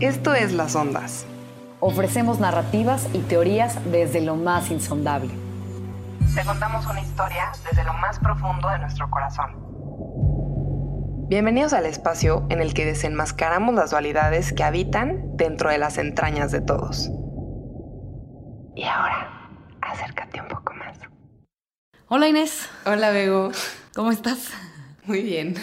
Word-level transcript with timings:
Esto 0.00 0.34
es 0.34 0.52
Las 0.52 0.74
Ondas. 0.74 1.24
Ofrecemos 1.78 2.40
narrativas 2.40 3.08
y 3.12 3.20
teorías 3.20 3.78
desde 3.92 4.20
lo 4.20 4.34
más 4.34 4.72
insondable. 4.72 5.30
Te 6.34 6.44
contamos 6.44 6.84
una 6.86 7.00
historia 7.00 7.52
desde 7.70 7.84
lo 7.84 7.94
más 7.94 8.18
profundo 8.18 8.68
de 8.70 8.80
nuestro 8.80 9.08
corazón. 9.08 9.52
Bienvenidos 11.28 11.72
al 11.74 11.86
espacio 11.86 12.44
en 12.50 12.60
el 12.60 12.74
que 12.74 12.84
desenmascaramos 12.84 13.72
las 13.76 13.92
dualidades 13.92 14.52
que 14.52 14.64
habitan 14.64 15.36
dentro 15.36 15.70
de 15.70 15.78
las 15.78 15.96
entrañas 15.96 16.50
de 16.50 16.60
todos. 16.60 17.08
Y 18.74 18.82
ahora, 18.82 19.48
acércate 19.80 20.40
un 20.40 20.48
poco 20.48 20.74
más. 20.74 20.98
Hola 22.08 22.26
Inés. 22.26 22.68
Hola, 22.84 23.10
Bego. 23.10 23.52
¿Cómo 23.94 24.10
estás? 24.10 24.50
Muy 25.04 25.22
bien. 25.22 25.54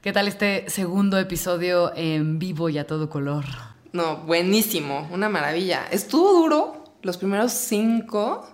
¿Qué 0.00 0.12
tal 0.12 0.28
este 0.28 0.70
segundo 0.70 1.18
episodio 1.18 1.92
en 1.96 2.38
vivo 2.38 2.68
y 2.68 2.78
a 2.78 2.86
todo 2.86 3.10
color? 3.10 3.44
No, 3.92 4.18
buenísimo, 4.18 5.08
una 5.10 5.28
maravilla. 5.28 5.86
Estuvo 5.90 6.32
duro 6.32 6.84
los 7.02 7.16
primeros 7.16 7.52
cinco 7.52 8.48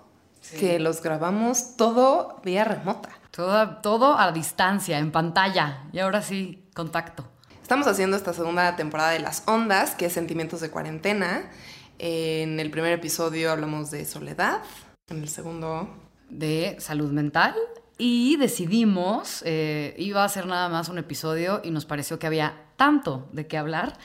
que 0.58 0.78
los 0.78 1.02
grabamos 1.02 1.76
todo 1.76 2.40
vía 2.42 2.64
remota. 2.64 3.10
Todo, 3.30 3.78
todo 3.82 4.18
a 4.18 4.32
distancia, 4.32 4.98
en 4.98 5.12
pantalla. 5.12 5.84
Y 5.92 5.98
ahora 5.98 6.22
sí, 6.22 6.64
contacto. 6.74 7.28
Estamos 7.60 7.86
haciendo 7.86 8.16
esta 8.16 8.32
segunda 8.32 8.76
temporada 8.76 9.10
de 9.10 9.18
Las 9.18 9.42
Ondas, 9.46 9.94
que 9.94 10.06
es 10.06 10.12
Sentimientos 10.12 10.60
de 10.60 10.70
Cuarentena. 10.70 11.50
En 11.98 12.58
el 12.58 12.70
primer 12.70 12.92
episodio 12.92 13.50
hablamos 13.50 13.90
de 13.90 14.04
soledad. 14.04 14.62
En 15.08 15.18
el 15.18 15.28
segundo... 15.28 15.88
De 16.30 16.76
salud 16.80 17.12
mental. 17.12 17.54
Y 17.98 18.36
decidimos, 18.36 19.42
eh, 19.44 19.94
iba 19.98 20.24
a 20.24 20.28
ser 20.28 20.46
nada 20.46 20.68
más 20.68 20.88
un 20.88 20.98
episodio 20.98 21.60
y 21.62 21.70
nos 21.70 21.84
pareció 21.86 22.18
que 22.18 22.26
había 22.26 22.64
tanto 22.76 23.28
de 23.32 23.46
qué 23.46 23.58
hablar 23.58 23.98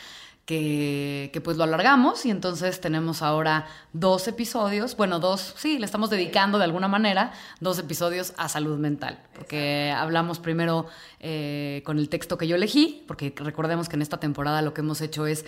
que, 0.45 1.29
que, 1.31 1.41
pues 1.41 1.57
lo 1.57 1.63
alargamos 1.63 2.25
y 2.25 2.31
entonces 2.31 2.81
tenemos 2.81 3.21
ahora 3.21 3.67
dos 3.93 4.27
episodios, 4.27 4.97
bueno, 4.97 5.19
dos, 5.19 5.53
sí, 5.57 5.77
le 5.77 5.85
estamos 5.85 6.09
dedicando 6.09 6.57
de 6.57 6.65
alguna 6.65 6.87
manera 6.87 7.31
dos 7.59 7.79
episodios 7.79 8.33
a 8.37 8.49
salud 8.49 8.77
mental, 8.77 9.19
porque 9.35 9.93
hablamos 9.95 10.39
primero 10.39 10.87
eh, 11.19 11.81
con 11.85 11.99
el 11.99 12.09
texto 12.09 12.37
que 12.37 12.47
yo 12.47 12.55
elegí, 12.55 13.03
porque 13.07 13.33
recordemos 13.37 13.87
que 13.87 13.95
en 13.95 14.01
esta 14.01 14.19
temporada 14.19 14.61
lo 14.61 14.73
que 14.73 14.81
hemos 14.81 15.01
hecho 15.01 15.25
es... 15.25 15.45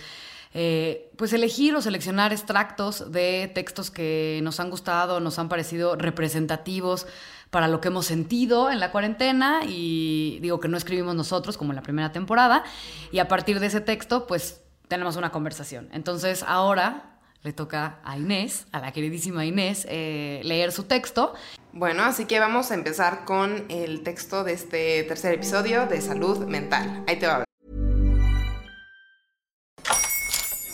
Eh, 0.56 1.10
pues 1.16 1.32
elegir 1.32 1.74
o 1.74 1.82
seleccionar 1.82 2.32
extractos 2.32 3.10
de 3.10 3.50
textos 3.52 3.90
que 3.90 4.38
nos 4.44 4.60
han 4.60 4.70
gustado, 4.70 5.18
nos 5.18 5.40
han 5.40 5.48
parecido 5.48 5.96
representativos 5.96 7.08
para 7.54 7.68
lo 7.68 7.80
que 7.80 7.86
hemos 7.86 8.06
sentido 8.06 8.68
en 8.68 8.80
la 8.80 8.90
cuarentena 8.90 9.60
y 9.64 10.40
digo 10.42 10.58
que 10.58 10.66
no 10.66 10.76
escribimos 10.76 11.14
nosotros 11.14 11.56
como 11.56 11.70
en 11.70 11.76
la 11.76 11.82
primera 11.82 12.10
temporada 12.10 12.64
y 13.12 13.20
a 13.20 13.28
partir 13.28 13.60
de 13.60 13.66
ese 13.66 13.80
texto 13.80 14.26
pues 14.26 14.63
tenemos 14.94 15.16
una 15.16 15.32
conversación. 15.32 15.88
Entonces 15.92 16.44
ahora 16.46 17.18
le 17.42 17.52
toca 17.52 17.98
a 18.04 18.16
Inés, 18.16 18.68
a 18.70 18.78
la 18.78 18.92
queridísima 18.92 19.44
Inés, 19.44 19.88
eh, 19.90 20.40
leer 20.44 20.70
su 20.70 20.84
texto. 20.84 21.34
Bueno, 21.72 22.04
así 22.04 22.26
que 22.26 22.38
vamos 22.38 22.70
a 22.70 22.74
empezar 22.74 23.24
con 23.24 23.64
el 23.70 24.04
texto 24.04 24.44
de 24.44 24.52
este 24.52 25.02
tercer 25.02 25.34
episodio 25.34 25.86
de 25.86 26.00
salud 26.00 26.46
mental. 26.46 27.02
Ahí 27.08 27.18
te 27.18 27.26
va 27.26 27.34
a 27.34 27.38
ver. 27.38 27.46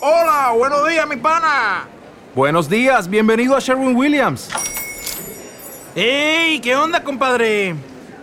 Hola, 0.02 0.52
buenos 0.54 0.86
días, 0.86 1.08
mi 1.08 1.16
pana. 1.16 1.88
Buenos 2.34 2.68
días, 2.68 3.08
bienvenido 3.08 3.56
a 3.56 3.60
Sherwin 3.60 3.96
Williams. 3.96 4.50
¡Ey! 5.94 6.60
¿Qué 6.60 6.76
onda, 6.76 7.02
compadre? 7.02 7.74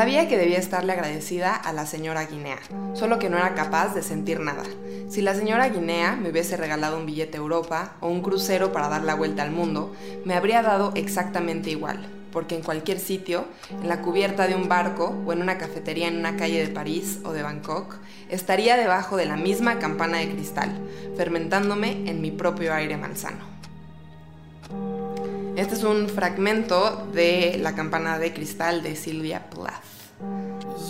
Sabía 0.00 0.28
que 0.28 0.38
debía 0.38 0.56
estarle 0.56 0.94
agradecida 0.94 1.54
a 1.54 1.74
la 1.74 1.84
señora 1.84 2.24
Guinea, 2.24 2.56
solo 2.94 3.18
que 3.18 3.28
no 3.28 3.36
era 3.36 3.54
capaz 3.54 3.94
de 3.94 4.00
sentir 4.00 4.40
nada. 4.40 4.62
Si 5.10 5.20
la 5.20 5.34
señora 5.34 5.68
Guinea 5.68 6.16
me 6.16 6.30
hubiese 6.30 6.56
regalado 6.56 6.96
un 6.96 7.04
billete 7.04 7.36
a 7.36 7.40
Europa 7.42 7.92
o 8.00 8.08
un 8.08 8.22
crucero 8.22 8.72
para 8.72 8.88
dar 8.88 9.02
la 9.02 9.14
vuelta 9.14 9.42
al 9.42 9.50
mundo, 9.50 9.94
me 10.24 10.32
habría 10.32 10.62
dado 10.62 10.92
exactamente 10.94 11.68
igual, 11.68 12.08
porque 12.32 12.54
en 12.54 12.62
cualquier 12.62 12.98
sitio, 12.98 13.44
en 13.70 13.90
la 13.90 14.00
cubierta 14.00 14.46
de 14.46 14.54
un 14.54 14.70
barco 14.70 15.22
o 15.26 15.34
en 15.34 15.42
una 15.42 15.58
cafetería 15.58 16.08
en 16.08 16.16
una 16.16 16.38
calle 16.38 16.66
de 16.66 16.72
París 16.72 17.18
o 17.22 17.34
de 17.34 17.42
Bangkok, 17.42 17.98
estaría 18.30 18.78
debajo 18.78 19.18
de 19.18 19.26
la 19.26 19.36
misma 19.36 19.78
campana 19.78 20.16
de 20.16 20.30
cristal, 20.30 20.70
fermentándome 21.18 22.08
en 22.08 22.22
mi 22.22 22.30
propio 22.30 22.72
aire 22.72 22.96
malsano. 22.96 23.50
Este 25.56 25.74
es 25.74 25.84
un 25.84 26.08
fragmento 26.08 27.06
de 27.12 27.58
La 27.60 27.74
campana 27.74 28.18
de 28.18 28.32
cristal 28.32 28.82
de 28.82 28.96
Sylvia 28.96 29.50
Plath. 29.50 29.89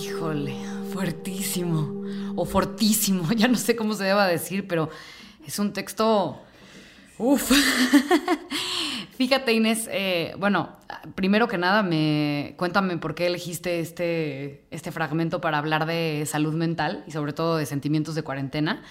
Híjole, 0.01 0.57
fuertísimo. 0.93 2.05
O 2.37 2.45
fortísimo, 2.45 3.33
ya 3.37 3.49
no 3.49 3.57
sé 3.57 3.77
cómo 3.77 3.95
se 3.95 4.05
deba 4.05 4.27
decir, 4.27 4.67
pero 4.67 4.91
es 5.47 5.59
un 5.59 5.73
texto... 5.73 6.41
Uf. 7.19 7.53
Fíjate, 9.19 9.53
Inés, 9.53 9.87
eh, 9.93 10.35
bueno, 10.39 10.71
primero 11.15 11.47
que 11.47 11.59
nada, 11.59 11.83
me, 11.83 12.55
cuéntame 12.57 12.97
por 12.97 13.15
qué 13.15 13.27
elegiste 13.27 13.81
este, 13.81 14.65
este 14.71 14.93
fragmento 14.93 15.43
para 15.43 15.59
hablar 15.59 15.85
de 15.85 16.25
salud 16.25 16.55
mental 16.55 17.05
y 17.07 17.11
sobre 17.11 17.35
todo 17.35 17.59
de 17.59 17.67
sentimientos 17.67 18.15
de 18.15 18.23
cuarentena. 18.23 18.83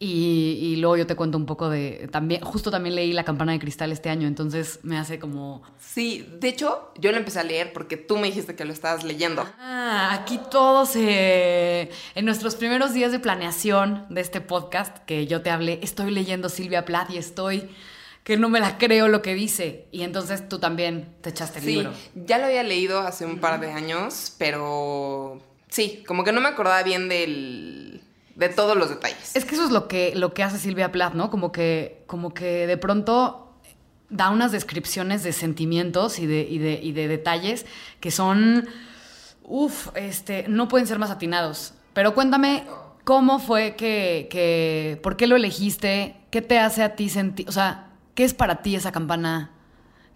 Y, 0.00 0.58
y, 0.60 0.76
luego 0.76 0.96
yo 0.96 1.06
te 1.06 1.14
cuento 1.14 1.38
un 1.38 1.46
poco 1.46 1.70
de 1.70 2.08
también 2.10 2.42
justo 2.42 2.70
también 2.70 2.96
leí 2.96 3.12
la 3.12 3.24
campana 3.24 3.52
de 3.52 3.60
cristal 3.60 3.92
este 3.92 4.10
año 4.10 4.26
entonces 4.26 4.80
me 4.82 4.98
hace 4.98 5.20
como 5.20 5.62
sí 5.78 6.28
de 6.40 6.48
hecho 6.48 6.92
yo 6.98 7.12
lo 7.12 7.16
empecé 7.16 7.38
a 7.38 7.44
leer 7.44 7.72
porque 7.72 7.96
tú 7.96 8.18
me 8.18 8.26
dijiste 8.26 8.56
que 8.56 8.64
lo 8.64 8.72
estabas 8.72 9.04
leyendo. 9.04 9.46
Ah 9.58 10.10
aquí 10.12 10.40
todos 10.50 10.96
en 10.96 12.24
nuestros 12.24 12.56
primeros 12.56 12.92
días 12.92 13.12
de 13.12 13.20
planeación 13.20 14.04
de 14.10 14.20
este 14.20 14.40
podcast 14.40 14.98
que 15.04 15.26
yo 15.26 15.42
te 15.42 15.50
hablé 15.50 15.78
estoy 15.82 16.10
leyendo 16.10 16.48
Silvia 16.48 16.84
Plath 16.84 17.10
y 17.10 17.18
estoy 17.18 17.70
que 18.24 18.38
no 18.38 18.48
me 18.48 18.58
la 18.58 18.78
creo 18.78 19.08
lo 19.08 19.20
que 19.20 19.34
dice. 19.34 19.86
Y 19.92 20.02
entonces 20.02 20.48
tú 20.48 20.58
también 20.58 21.14
te 21.20 21.30
echaste 21.30 21.58
el 21.58 21.64
sí, 21.64 21.70
libro. 21.76 21.92
ya 22.14 22.38
lo 22.38 22.46
había 22.46 22.62
leído 22.62 23.00
hace 23.00 23.26
un 23.26 23.38
par 23.38 23.60
de 23.60 23.70
años 23.70 24.34
pero 24.38 25.40
sí 25.68 26.02
como 26.06 26.24
que 26.24 26.32
no 26.32 26.40
me 26.40 26.48
acordaba 26.48 26.82
bien 26.82 27.08
del 27.08 27.93
de 28.36 28.48
todos 28.48 28.76
los 28.76 28.88
detalles. 28.88 29.34
Es 29.36 29.44
que 29.44 29.54
eso 29.54 29.64
es 29.64 29.70
lo 29.70 29.88
que, 29.88 30.14
lo 30.14 30.34
que 30.34 30.42
hace 30.42 30.58
Silvia 30.58 30.90
Plath, 30.90 31.14
¿no? 31.14 31.30
Como 31.30 31.52
que, 31.52 32.02
como 32.06 32.34
que 32.34 32.66
de 32.66 32.76
pronto 32.76 33.52
da 34.10 34.30
unas 34.30 34.52
descripciones 34.52 35.22
de 35.22 35.32
sentimientos 35.32 36.18
y 36.18 36.26
de, 36.26 36.46
y 36.48 36.58
de, 36.58 36.78
y 36.82 36.92
de 36.92 37.08
detalles 37.08 37.66
que 38.00 38.10
son, 38.10 38.68
uff, 39.42 39.88
este, 39.94 40.46
no 40.48 40.68
pueden 40.68 40.86
ser 40.86 40.98
más 40.98 41.10
atinados. 41.10 41.74
Pero 41.94 42.14
cuéntame, 42.14 42.64
¿cómo 43.04 43.38
fue 43.38 43.76
que, 43.76 44.28
que, 44.30 45.00
por 45.02 45.16
qué 45.16 45.26
lo 45.26 45.36
elegiste? 45.36 46.16
¿Qué 46.30 46.42
te 46.42 46.58
hace 46.58 46.82
a 46.82 46.96
ti 46.96 47.08
sentir, 47.08 47.48
o 47.48 47.52
sea, 47.52 47.92
qué 48.14 48.24
es 48.24 48.34
para 48.34 48.62
ti 48.62 48.76
esa 48.76 48.92
campana, 48.92 49.52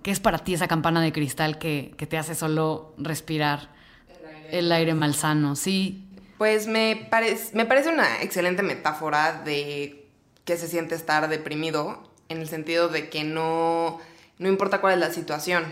qué 0.03 0.11
es 0.11 0.21
para 0.21 0.39
ti 0.39 0.55
esa 0.55 0.69
campana 0.69 1.01
de 1.01 1.13
cristal 1.13 1.59
que, 1.59 1.95
que 1.97 2.07
te 2.07 2.19
hace 2.19 2.35
solo 2.35 2.95
respirar 2.99 3.71
el 4.09 4.27
aire, 4.27 4.59
el 4.59 4.73
aire 4.73 4.95
malsano? 4.95 5.55
Sí, 5.55 6.08
pues 6.39 6.69
me, 6.69 7.09
parece, 7.11 7.55
me 7.57 7.67
parece 7.67 7.91
una 7.91 8.23
excelente 8.23 8.63
metáfora 8.63 9.43
de 9.45 10.07
qué 10.45 10.57
se 10.57 10.69
siente 10.69 10.95
estar 10.95 11.29
deprimido, 11.29 12.09
en 12.29 12.39
el 12.39 12.49
sentido 12.49 12.89
de 12.89 13.11
que 13.11 13.25
no, 13.25 14.01
no 14.39 14.49
importa 14.49 14.81
cuál 14.81 14.95
es 14.95 15.01
la 15.01 15.13
situación. 15.13 15.65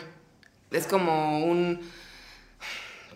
Es 0.71 0.87
como 0.87 1.44
un... 1.44 1.81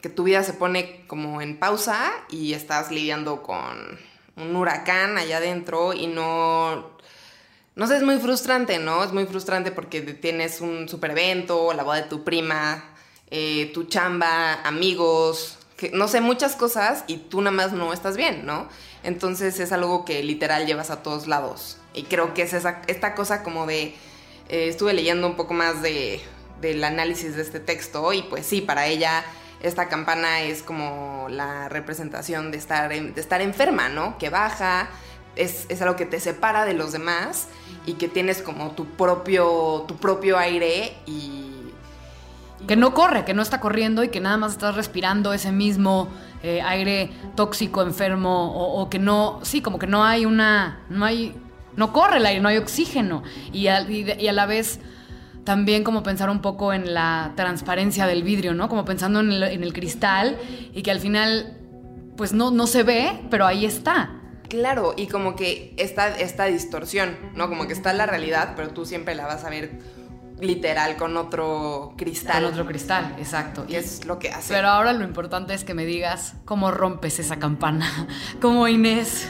que 0.01 0.09
tu 0.09 0.23
vida 0.25 0.43
se 0.43 0.53
pone 0.53 1.05
como 1.07 1.43
en 1.43 1.59
pausa 1.59 2.13
y 2.31 2.53
estás 2.55 2.91
lidiando 2.91 3.43
con 3.43 3.99
un 4.37 4.57
huracán 4.57 5.19
allá 5.19 5.39
adentro 5.39 5.93
y 5.93 6.07
no... 6.07 6.99
No 7.77 7.87
sé, 7.87 7.97
es 7.97 8.03
muy 8.03 8.19
frustrante, 8.19 8.79
¿no? 8.79 9.03
Es 9.05 9.13
muy 9.13 9.27
frustrante 9.27 9.73
porque 9.73 10.03
tienes 10.03 10.61
un 10.61 10.89
super 10.89 11.13
evento, 11.13 11.73
la 11.73 11.83
boda 11.83 12.03
de 12.03 12.09
tu 12.09 12.25
prima, 12.25 12.85
eh, 13.31 13.71
tu 13.73 13.85
chamba, 13.85 14.61
amigos, 14.63 15.60
no 15.89 16.09
sé, 16.09 16.21
muchas 16.21 16.57
cosas 16.57 17.05
y 17.07 17.17
tú 17.17 17.41
nada 17.41 17.57
más 17.57 17.73
no 17.73 17.93
estás 17.93 18.17
bien, 18.17 18.45
¿no? 18.45 18.69
Entonces 19.03 19.59
es 19.61 19.73
algo 19.73 20.05
que 20.05 20.23
literal 20.23 20.67
llevas 20.67 20.91
a 20.91 21.03
todos 21.03 21.27
lados. 21.27 21.79
Y 21.95 22.05
creo 22.05 22.35
que 22.35 22.43
es 22.43 22.53
esa, 22.53 22.83
esta 22.87 23.15
cosa 23.15 23.43
como 23.43 23.67
de... 23.67 23.95
Eh, 24.49 24.69
estuve 24.69 24.93
leyendo 24.93 25.27
un 25.27 25.37
poco 25.37 25.55
más 25.55 25.81
de, 25.81 26.21
del 26.61 26.83
análisis 26.85 27.37
de 27.37 27.43
este 27.43 27.61
texto 27.61 28.13
y 28.13 28.23
pues 28.23 28.47
sí, 28.47 28.61
para 28.61 28.87
ella 28.87 29.25
esta 29.63 29.89
campana 29.89 30.43
es 30.43 30.63
como 30.63 31.27
la 31.29 31.69
representación 31.69 32.51
de 32.51 32.59
estar, 32.59 32.89
de 32.89 33.21
estar 33.21 33.41
enferma, 33.41 33.89
¿no? 33.89 34.19
Que 34.19 34.31
baja, 34.31 34.89
es, 35.37 35.67
es, 35.69 35.83
algo 35.83 35.97
que 35.97 36.07
te 36.07 36.19
separa 36.19 36.65
de 36.65 36.75
los 36.75 36.93
demás 36.93 37.49
y 37.87 37.95
que 37.95 38.09
tienes 38.09 38.43
como 38.43 38.73
tu 38.73 38.87
propio, 38.87 39.85
tu 39.87 39.97
propio 39.97 40.39
aire 40.39 40.95
y, 41.07 41.60
que 42.67 42.77
no 42.77 42.95
corre, 42.95 43.25
que 43.25 43.35
no 43.35 43.43
está 43.43 43.61
corriendo 43.61 44.05
y 44.05 44.09
que 44.09 44.21
nada 44.21 44.37
más 44.37 44.53
estás 44.53 44.75
respirando 44.75 45.33
ese 45.33 45.53
mismo 45.53 46.09
eh, 46.43 46.61
aire 46.63 47.11
tóxico, 47.35 47.83
enfermo, 47.83 48.53
o, 48.55 48.89
que 48.89 48.99
no, 48.99 49.41
sí, 49.43 49.61
como 49.61 49.79
que 49.79 49.87
no 49.87 50.05
hay 50.05 50.25
una, 50.25 50.81
no 50.89 51.05
hay, 51.05 51.35
no 51.77 51.93
corre 51.93 52.19
el 52.19 52.27
aire, 52.27 52.41
no 52.41 52.49
hay 52.49 52.59
oxígeno. 52.59 53.23
Y 53.53 53.67
a 53.67 53.83
la 54.33 54.47
vez 54.47 54.81
también 55.45 55.85
como 55.85 56.03
pensar 56.03 56.31
un 56.31 56.41
poco 56.41 56.73
en 56.73 56.95
la 56.95 57.33
transparencia 57.35 58.07
del 58.07 58.23
vidrio, 58.23 58.55
¿no? 58.55 58.69
Como 58.69 58.85
pensando 58.85 59.21
en 59.21 59.33
el, 59.33 59.43
en 59.43 59.63
el 59.63 59.73
cristal 59.73 60.39
y 60.73 60.83
que 60.83 60.91
al 60.91 61.01
final, 61.01 61.59
pues 62.17 62.33
no, 62.33 62.51
no 62.51 62.67
se 62.67 62.83
ve, 62.83 63.21
pero 63.31 63.47
ahí 63.47 63.65
está. 63.65 64.21
Claro, 64.49 64.95
y 64.97 65.07
como 65.07 65.37
que 65.37 65.75
está 65.77 66.09
esta 66.19 66.47
distorsión, 66.47 67.17
¿no? 67.35 67.49
Como 67.49 67.67
que 67.67 67.73
está 67.73 67.93
la 67.93 68.07
realidad, 68.07 68.55
pero 68.57 68.71
tú 68.71 68.85
siempre 68.85 69.15
la 69.15 69.27
vas 69.27 69.45
a 69.45 69.51
ver 69.51 69.79
literal 70.41 70.97
con 70.97 71.17
otro 71.17 71.95
cristal. 71.97 72.43
Con 72.43 72.53
otro 72.53 72.67
cristal, 72.67 73.15
exacto. 73.19 73.65
Y 73.69 73.77
es 73.77 74.05
lo 74.05 74.19
que 74.19 74.31
hace. 74.31 74.55
Pero 74.55 74.69
ahora 74.69 74.93
lo 74.93 75.05
importante 75.05 75.55
es 75.55 75.65
que 75.65 75.75
me 75.75 75.85
digas 75.85 76.35
cómo 76.45 76.71
rompes 76.71 77.19
esa 77.19 77.39
campana. 77.39 78.09
Cómo 78.41 78.67
Inés 78.69 79.29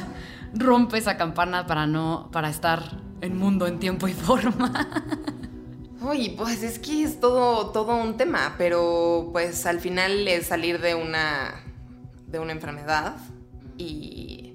rompe 0.55 0.99
esa 0.99 1.17
campana 1.17 1.67
para 1.67 1.87
no, 1.87 2.29
para 2.33 2.49
estar 2.51 2.83
en 3.21 3.37
mundo, 3.37 3.67
en 3.67 3.79
tiempo 3.79 4.09
y 4.09 4.13
forma. 4.13 4.73
Oye, 6.03 6.35
pues 6.37 6.63
es 6.63 6.79
que 6.79 7.03
es 7.03 7.21
todo, 7.21 7.71
todo 7.71 7.95
un 7.97 8.17
tema, 8.17 8.55
pero 8.57 9.29
pues 9.33 9.67
al 9.67 9.81
final 9.81 10.27
es 10.29 10.47
salir 10.47 10.81
de 10.81 10.95
una, 10.95 11.53
de 12.27 12.39
una 12.39 12.53
enfermedad 12.53 13.17
y... 13.77 14.55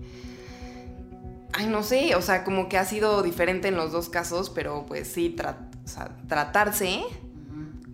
Ay, 1.54 1.68
no 1.68 1.84
sé, 1.84 2.16
o 2.16 2.22
sea, 2.22 2.44
como 2.44 2.68
que 2.68 2.78
ha 2.78 2.84
sido 2.84 3.22
diferente 3.24 3.70
en 3.70 3.78
los 3.78 3.92
dos 3.94 4.10
casos, 4.10 4.50
pero 4.50 4.86
pues 4.86 5.08
sí, 5.08 5.34
tra- 5.38 5.70
o 5.86 5.88
sea, 5.88 6.18
tratarse 6.28 7.04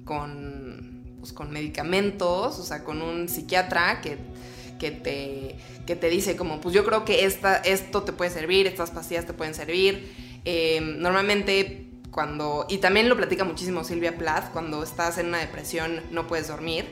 con, 0.06 1.04
pues, 1.20 1.34
con 1.34 1.52
medicamentos, 1.52 2.58
o 2.58 2.64
sea, 2.64 2.84
con 2.84 3.02
un 3.02 3.30
psiquiatra 3.30 4.02
que, 4.02 4.18
que, 4.80 4.92
te, 4.92 5.56
que 5.86 5.96
te 5.96 6.10
dice 6.10 6.36
como, 6.36 6.62
pues 6.62 6.74
yo 6.74 6.84
creo 6.86 7.06
que 7.06 7.26
esta, 7.26 7.58
esto 7.58 8.04
te 8.04 8.14
puede 8.14 8.32
servir, 8.32 8.66
estas 8.66 8.92
pastillas 8.92 9.26
te 9.26 9.34
pueden 9.34 9.54
servir. 9.54 10.12
Eh, 10.46 10.82
normalmente 10.82 11.88
cuando, 12.12 12.66
y 12.70 12.80
también 12.80 13.08
lo 13.10 13.16
platica 13.16 13.44
muchísimo 13.44 13.84
Silvia 13.84 14.18
Plath, 14.18 14.52
cuando 14.52 14.84
estás 14.84 15.18
en 15.18 15.28
una 15.28 15.40
depresión 15.40 16.02
no 16.12 16.28
puedes 16.28 16.48
dormir. 16.48 16.86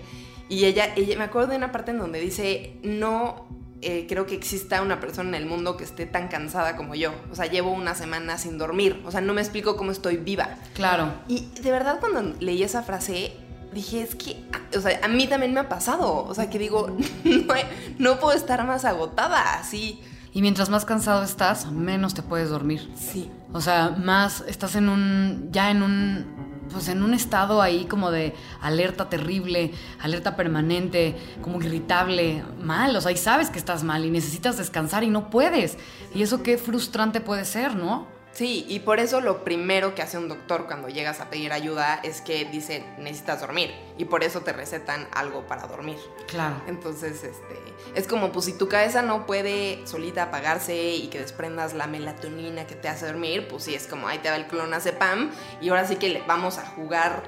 Y 0.47 0.65
ella, 0.65 0.93
ella 0.95 1.17
me 1.17 1.25
acuerdo 1.25 1.51
de 1.51 1.57
una 1.57 1.71
parte 1.71 1.91
en 1.91 1.99
donde 1.99 2.19
dice, 2.19 2.77
no 2.83 3.47
eh, 3.81 4.05
creo 4.09 4.25
que 4.25 4.35
exista 4.35 4.81
una 4.81 4.99
persona 4.99 5.29
en 5.29 5.43
el 5.43 5.45
mundo 5.45 5.77
que 5.77 5.83
esté 5.83 6.05
tan 6.05 6.27
cansada 6.27 6.75
como 6.75 6.95
yo. 6.95 7.13
O 7.31 7.35
sea, 7.35 7.45
llevo 7.45 7.71
una 7.71 7.95
semana 7.95 8.37
sin 8.37 8.57
dormir. 8.57 9.01
O 9.05 9.11
sea, 9.11 9.21
no 9.21 9.33
me 9.33 9.41
explico 9.41 9.77
cómo 9.77 9.91
estoy 9.91 10.17
viva. 10.17 10.57
Claro. 10.73 11.13
Y 11.27 11.47
de 11.61 11.71
verdad 11.71 11.99
cuando 11.99 12.35
leí 12.39 12.61
esa 12.63 12.83
frase, 12.83 13.33
dije, 13.73 14.01
es 14.01 14.15
que, 14.15 14.43
o 14.75 14.81
sea, 14.81 14.99
a 15.01 15.07
mí 15.07 15.27
también 15.27 15.53
me 15.53 15.61
ha 15.61 15.69
pasado. 15.69 16.25
O 16.25 16.33
sea, 16.33 16.49
que 16.49 16.59
digo, 16.59 16.97
no, 17.23 17.53
no 17.97 18.19
puedo 18.19 18.37
estar 18.37 18.65
más 18.65 18.83
agotada 18.83 19.59
así. 19.59 20.01
Y 20.33 20.41
mientras 20.41 20.69
más 20.69 20.85
cansado 20.85 21.23
estás, 21.23 21.71
menos 21.71 22.13
te 22.13 22.21
puedes 22.21 22.49
dormir. 22.49 22.87
Sí. 22.95 23.31
O 23.51 23.61
sea, 23.61 23.89
más 23.89 24.43
estás 24.47 24.75
en 24.75 24.89
un, 24.89 25.49
ya 25.51 25.71
en 25.71 25.81
un, 25.81 26.48
pues 26.71 26.87
en 26.87 27.03
un 27.03 27.13
estado 27.13 27.61
ahí 27.61 27.85
como 27.85 28.11
de 28.11 28.35
alerta 28.61 29.09
terrible, 29.09 29.71
alerta 29.99 30.35
permanente, 30.35 31.15
como 31.41 31.61
irritable, 31.61 32.43
mal. 32.61 32.95
O 32.95 33.01
sea, 33.01 33.11
y 33.11 33.17
sabes 33.17 33.49
que 33.49 33.59
estás 33.59 33.83
mal 33.83 34.05
y 34.05 34.11
necesitas 34.11 34.57
descansar 34.57 35.03
y 35.03 35.09
no 35.09 35.29
puedes. 35.29 35.77
Y 36.13 36.21
eso 36.21 36.43
qué 36.43 36.57
frustrante 36.57 37.21
puede 37.21 37.45
ser, 37.45 37.75
¿no? 37.75 38.18
Sí, 38.31 38.65
y 38.69 38.79
por 38.79 38.99
eso 38.99 39.21
lo 39.21 39.43
primero 39.43 39.95
que 39.95 40.01
hace 40.01 40.17
un 40.17 40.29
doctor 40.29 40.65
cuando 40.65 40.87
llegas 40.87 41.19
a 41.19 41.29
pedir 41.29 41.51
ayuda 41.51 41.99
es 42.03 42.21
que 42.21 42.45
dice, 42.45 42.85
necesitas 42.97 43.41
dormir. 43.41 43.73
Y 43.97 44.05
por 44.05 44.23
eso 44.23 44.41
te 44.41 44.53
recetan 44.53 45.07
algo 45.11 45.45
para 45.47 45.67
dormir. 45.67 45.97
Claro. 46.27 46.61
Entonces, 46.67 47.23
este, 47.23 47.59
es 47.95 48.07
como, 48.07 48.31
pues 48.31 48.45
si 48.45 48.53
tu 48.53 48.69
cabeza 48.69 49.01
no 49.01 49.25
puede 49.25 49.85
solita 49.85 50.23
apagarse 50.23 50.75
y 50.75 51.07
que 51.07 51.19
desprendas 51.19 51.73
la 51.73 51.87
melatonina 51.87 52.65
que 52.65 52.75
te 52.75 52.87
hace 52.87 53.07
dormir, 53.07 53.47
pues 53.49 53.63
sí, 53.63 53.75
es 53.75 53.87
como, 53.87 54.07
ahí 54.07 54.19
te 54.19 54.29
va 54.29 54.35
el 54.35 54.47
clonazepam 54.47 55.31
y 55.59 55.69
ahora 55.69 55.85
sí 55.85 55.95
que 55.95 56.09
le 56.09 56.21
vamos 56.21 56.57
a 56.59 56.65
jugar, 56.65 57.23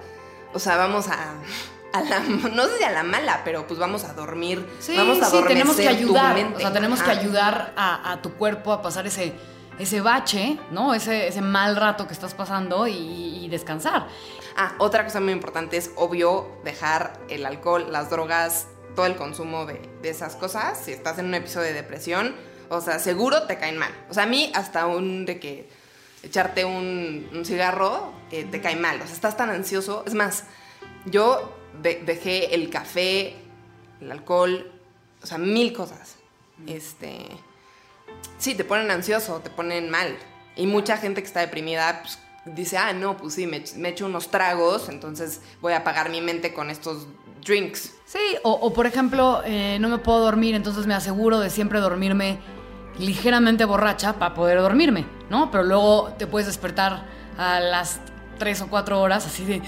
o 0.54 0.60
sea, 0.60 0.78
vamos 0.78 1.08
a, 1.08 1.34
a 1.94 2.02
la, 2.02 2.20
no 2.54 2.66
sé 2.68 2.78
si 2.78 2.84
a 2.84 2.92
la 2.92 3.04
mala, 3.04 3.42
pero 3.44 3.68
pues 3.68 3.80
vamos 3.80 4.04
a 4.04 4.14
dormir, 4.14 4.66
Sí, 4.80 4.96
vamos 4.96 5.22
a 5.22 5.26
sí, 5.26 5.38
tenemos 5.48 5.76
que 5.76 5.88
ayudar. 5.88 6.54
O 6.56 6.60
sea, 6.60 6.72
tenemos 6.72 7.02
que 7.02 7.10
ayudar 7.10 7.74
a, 7.76 8.12
a 8.12 8.22
tu 8.22 8.34
cuerpo 8.34 8.72
a 8.72 8.82
pasar 8.82 9.08
ese, 9.08 9.34
ese 9.80 10.02
bache, 10.02 10.60
¿no? 10.72 10.94
Ese, 10.94 11.28
ese 11.28 11.42
mal 11.42 11.76
rato 11.76 12.08
que 12.08 12.14
estás 12.14 12.34
pasando 12.34 12.88
y, 12.88 12.94
y 13.44 13.48
descansar. 13.50 14.08
Ah, 14.56 14.74
otra 14.80 15.04
cosa 15.06 15.20
muy 15.20 15.32
importante 15.34 15.78
es, 15.78 15.92
obvio, 15.96 16.48
dejar 16.64 17.20
el 17.30 17.46
alcohol, 17.46 17.88
las 17.92 18.10
drogas, 18.10 18.68
todo 18.96 19.06
el 19.06 19.16
consumo 19.16 19.66
de, 19.66 19.82
de 20.02 20.10
esas 20.10 20.36
cosas. 20.36 20.78
Si 20.84 20.92
estás 20.92 21.18
en 21.20 21.26
un 21.28 21.34
episodio 21.34 21.68
de 21.68 21.74
depresión, 21.74 22.36
o 22.70 22.82
sea, 22.82 23.00
seguro 23.00 23.44
te 23.44 23.58
caen 23.58 23.78
mal. 23.78 23.92
O 24.10 24.14
sea, 24.14 24.24
a 24.24 24.28
mí 24.28 24.52
hasta 24.54 24.86
un 24.88 25.26
de 25.26 25.40
que 25.40 25.70
echarte 26.24 26.66
un, 26.66 27.30
un 27.34 27.46
cigarro 27.46 28.12
eh, 28.32 28.44
te 28.44 28.62
cae 28.62 28.76
mal. 28.76 29.02
O 29.02 29.06
sea, 29.06 29.14
estás 29.14 29.36
tan 29.38 29.50
ansioso. 29.50 30.04
Es 30.06 30.14
más, 30.14 30.44
yo 31.06 31.58
de- 31.82 32.04
dejé 32.06 32.54
el 32.54 32.70
café, 32.70 33.36
el 34.02 34.12
alcohol, 34.12 34.72
o 35.24 35.26
sea, 35.26 35.38
mil 35.38 35.74
cosas. 35.74 36.18
Este... 36.68 37.26
Sí, 38.38 38.56
te 38.56 38.64
ponen 38.64 38.90
ansioso, 38.92 39.40
te 39.40 39.50
ponen 39.50 39.90
mal. 39.90 40.18
Y 40.56 40.68
mucha 40.68 40.98
gente 40.98 41.22
que 41.22 41.28
está 41.28 41.42
deprimida 41.42 42.02
pues, 42.02 42.20
dice, 42.46 42.78
ah, 42.78 42.94
no, 42.94 43.18
pues 43.18 43.36
sí, 43.36 43.48
me, 43.48 43.64
me 43.78 43.90
echo 43.90 44.06
unos 44.06 44.30
tragos, 44.30 44.90
entonces 44.90 45.42
voy 45.62 45.74
a 45.74 45.78
apagar 45.78 46.10
mi 46.10 46.22
mente 46.22 46.54
con 46.54 46.70
estos 46.70 47.08
drinks. 47.46 47.94
Sí, 48.06 48.20
o, 48.44 48.52
o, 48.52 48.74
por 48.74 48.86
ejemplo, 48.88 49.42
eh, 49.46 49.78
no 49.80 49.90
me 49.90 49.98
puedo 49.98 50.20
dormir, 50.20 50.56
entonces 50.56 50.88
me 50.88 50.94
aseguro 50.94 51.40
de 51.40 51.50
siempre 51.50 51.80
dormirme 51.80 52.40
ligeramente 52.98 53.66
borracha 53.66 54.14
para 54.14 54.34
poder 54.34 54.60
dormirme, 54.60 55.06
¿no? 55.30 55.50
Pero 55.52 55.64
luego 55.64 56.14
te 56.18 56.28
puedes 56.28 56.48
despertar 56.48 57.06
a 57.38 57.60
las 57.60 58.00
3 58.40 58.62
o 58.62 58.68
4 58.68 59.00
horas 59.00 59.26
así 59.26 59.46
de... 59.46 59.62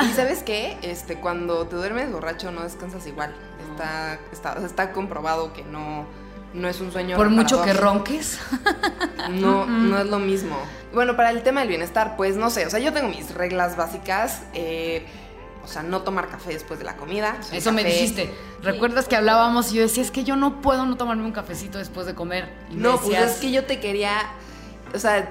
Y 0.00 0.12
sabes 0.14 0.44
qué? 0.44 0.78
Este, 0.82 1.18
cuando 1.18 1.66
te 1.66 1.74
duermes 1.74 2.12
borracho 2.12 2.52
no 2.52 2.62
descansas 2.62 3.06
igual. 3.06 3.34
Está, 3.70 4.18
está, 4.30 4.64
está 4.64 4.92
comprobado 4.92 5.52
que 5.52 5.64
no, 5.64 6.06
no 6.54 6.68
es 6.68 6.80
un 6.80 6.92
sueño. 6.92 7.16
Por 7.16 7.30
mucho 7.30 7.62
que 7.62 7.72
ronques. 7.72 8.38
No, 9.30 9.66
no 9.66 9.98
es 9.98 10.06
lo 10.06 10.18
mismo. 10.18 10.56
Bueno, 10.94 11.14
para 11.14 11.30
el 11.30 11.42
tema 11.42 11.60
del 11.60 11.68
bienestar, 11.68 12.16
pues 12.16 12.36
no 12.36 12.48
sé, 12.48 12.64
o 12.66 12.70
sea, 12.70 12.78
yo 12.78 12.94
tengo 12.94 13.08
mis 13.08 13.34
reglas 13.34 13.76
básicas. 13.76 14.42
eh, 14.54 15.04
o 15.62 15.70
sea, 15.70 15.82
no 15.82 16.00
tomar 16.00 16.28
café 16.28 16.54
después 16.54 16.78
de 16.78 16.86
la 16.86 16.96
comida. 16.96 17.36
Eso 17.52 17.72
me 17.72 17.84
dijiste. 17.84 18.32
¿Recuerdas 18.62 19.06
que 19.06 19.16
hablábamos 19.16 19.70
y 19.70 19.74
yo 19.74 19.82
decía, 19.82 20.02
es 20.02 20.10
que 20.10 20.24
yo 20.24 20.34
no 20.34 20.62
puedo 20.62 20.86
no 20.86 20.96
tomarme 20.96 21.24
un 21.24 21.32
cafecito 21.32 21.76
después 21.76 22.06
de 22.06 22.14
comer? 22.14 22.48
Y 22.70 22.76
No, 22.76 22.96
pues 22.98 23.18
es 23.18 23.36
que 23.36 23.50
yo 23.50 23.64
te 23.66 23.78
quería, 23.78 24.30
o 24.94 24.98
sea, 24.98 25.28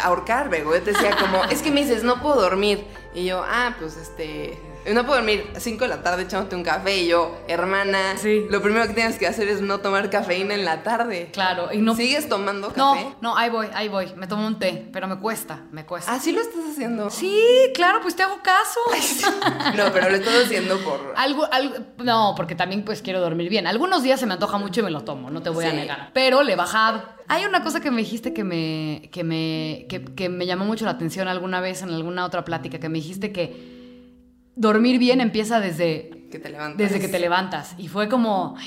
ahorcar. 0.00 0.50
Yo 0.54 0.70
te 0.82 0.92
decía 0.92 1.16
como, 1.18 1.44
es 1.44 1.62
que 1.62 1.70
me 1.70 1.80
dices, 1.82 2.02
no 2.04 2.20
puedo 2.22 2.40
dormir. 2.40 2.84
Y 3.14 3.26
yo, 3.26 3.42
ah, 3.46 3.74
pues 3.78 3.96
este, 3.98 4.58
no 4.90 5.02
puedo 5.04 5.16
dormir. 5.16 5.50
A 5.54 5.60
5 5.60 5.84
de 5.84 5.88
la 5.88 6.02
tarde 6.02 6.22
echándote 6.22 6.56
un 6.56 6.62
café. 6.62 6.96
Y 7.02 7.08
yo, 7.08 7.36
hermana, 7.46 8.16
Sí. 8.16 8.46
lo 8.48 8.62
primero 8.62 8.86
que 8.86 8.94
tienes 8.94 9.18
que 9.18 9.26
hacer 9.26 9.48
es 9.48 9.60
no 9.60 9.80
tomar 9.80 10.08
cafeína 10.08 10.54
en 10.54 10.64
la 10.64 10.82
tarde. 10.82 11.28
Claro, 11.32 11.68
y 11.72 11.78
no... 11.78 11.94
¿Sigues 11.94 12.28
tomando 12.28 12.68
café? 12.68 12.78
No, 12.78 13.16
no, 13.20 13.36
ahí 13.36 13.50
voy, 13.50 13.68
ahí 13.74 13.88
voy. 13.88 14.12
Me 14.16 14.26
tomo 14.26 14.46
un 14.46 14.58
té, 14.58 14.88
pero 14.92 15.06
me 15.08 15.18
cuesta, 15.18 15.60
me 15.72 15.84
cuesta. 15.84 16.12
¿Ah, 16.14 16.18
sí 16.18 16.32
lo 16.32 16.40
estás 16.40 16.62
haciendo? 16.70 17.10
Sí, 17.10 17.38
claro, 17.74 18.00
pues 18.00 18.16
te 18.16 18.22
hago 18.22 18.38
caso. 18.42 18.80
No, 19.76 19.92
pero 19.92 20.08
lo 20.10 20.16
estás 20.16 20.44
haciendo 20.44 20.78
por... 20.80 21.14
Algo, 21.16 21.46
algo, 21.52 21.76
no, 21.98 22.34
porque 22.36 22.54
también 22.54 22.84
pues 22.84 23.00
quiero 23.02 23.20
dormir 23.20 23.48
bien. 23.48 23.66
Algunos 23.66 24.02
días 24.02 24.18
se 24.20 24.26
me 24.26 24.34
antoja 24.34 24.58
mucho 24.58 24.80
y 24.80 24.82
me 24.84 24.90
lo 24.90 25.02
tomo, 25.02 25.30
no 25.30 25.42
te 25.42 25.50
voy 25.50 25.64
a 25.64 25.72
negar. 25.72 26.10
Pero 26.12 26.42
le 26.42 26.52
he 26.54 26.56
bajado. 26.56 27.02
Hay 27.32 27.46
una 27.46 27.62
cosa 27.62 27.80
que 27.80 27.90
me 27.90 28.02
dijiste 28.02 28.34
que 28.34 28.44
me, 28.44 29.08
que 29.10 29.24
me, 29.24 29.86
que, 29.88 30.04
que 30.04 30.28
me 30.28 30.44
llamó 30.44 30.66
mucho 30.66 30.84
la 30.84 30.90
atención 30.90 31.28
alguna 31.28 31.62
vez 31.62 31.80
en 31.80 31.88
alguna 31.88 32.26
otra 32.26 32.44
plática, 32.44 32.78
que 32.78 32.90
me 32.90 32.98
dijiste 32.98 33.32
que 33.32 34.12
dormir 34.54 34.98
bien 34.98 35.22
empieza 35.22 35.58
desde, 35.58 36.26
Que 36.30 36.38
te 36.38 36.50
levantas. 36.50 36.76
desde 36.76 37.00
que 37.00 37.08
te 37.08 37.18
levantas. 37.18 37.74
Y 37.78 37.88
fue 37.88 38.10
como, 38.10 38.52
o 38.52 38.58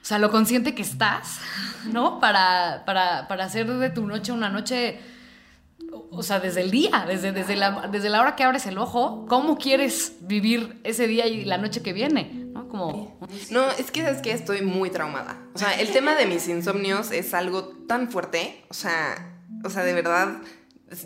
sea, 0.00 0.18
lo 0.18 0.30
consciente 0.30 0.74
que 0.74 0.80
estás, 0.80 1.40
¿no? 1.92 2.18
Para, 2.18 2.84
para, 2.86 3.28
para 3.28 3.44
hacer 3.44 3.70
de 3.70 3.90
tu 3.90 4.06
noche 4.06 4.32
una 4.32 4.48
noche, 4.48 4.98
o 6.10 6.22
sea, 6.22 6.40
desde 6.40 6.62
el 6.62 6.70
día, 6.70 7.04
desde, 7.06 7.32
desde, 7.32 7.56
la, 7.56 7.88
desde 7.92 8.08
la 8.08 8.22
hora 8.22 8.36
que 8.36 8.42
abres 8.42 8.64
el 8.64 8.78
ojo, 8.78 9.26
¿cómo 9.28 9.58
quieres 9.58 10.16
vivir 10.22 10.80
ese 10.84 11.06
día 11.06 11.26
y 11.26 11.44
la 11.44 11.58
noche 11.58 11.82
que 11.82 11.92
viene? 11.92 12.41
¿No? 12.72 13.16
Como... 13.18 13.18
No, 13.50 13.70
es 13.70 13.90
que 13.90 14.08
es 14.08 14.18
que 14.22 14.32
estoy 14.32 14.62
muy 14.62 14.90
traumada. 14.90 15.38
O 15.54 15.58
sea, 15.58 15.78
el 15.80 15.90
tema 15.92 16.14
de 16.14 16.26
mis 16.26 16.48
insomnios 16.48 17.10
es 17.10 17.34
algo 17.34 17.64
tan 17.86 18.10
fuerte. 18.10 18.64
O 18.68 18.74
sea, 18.74 19.38
o 19.64 19.70
sea, 19.70 19.84
de 19.84 19.92
verdad, 19.92 20.38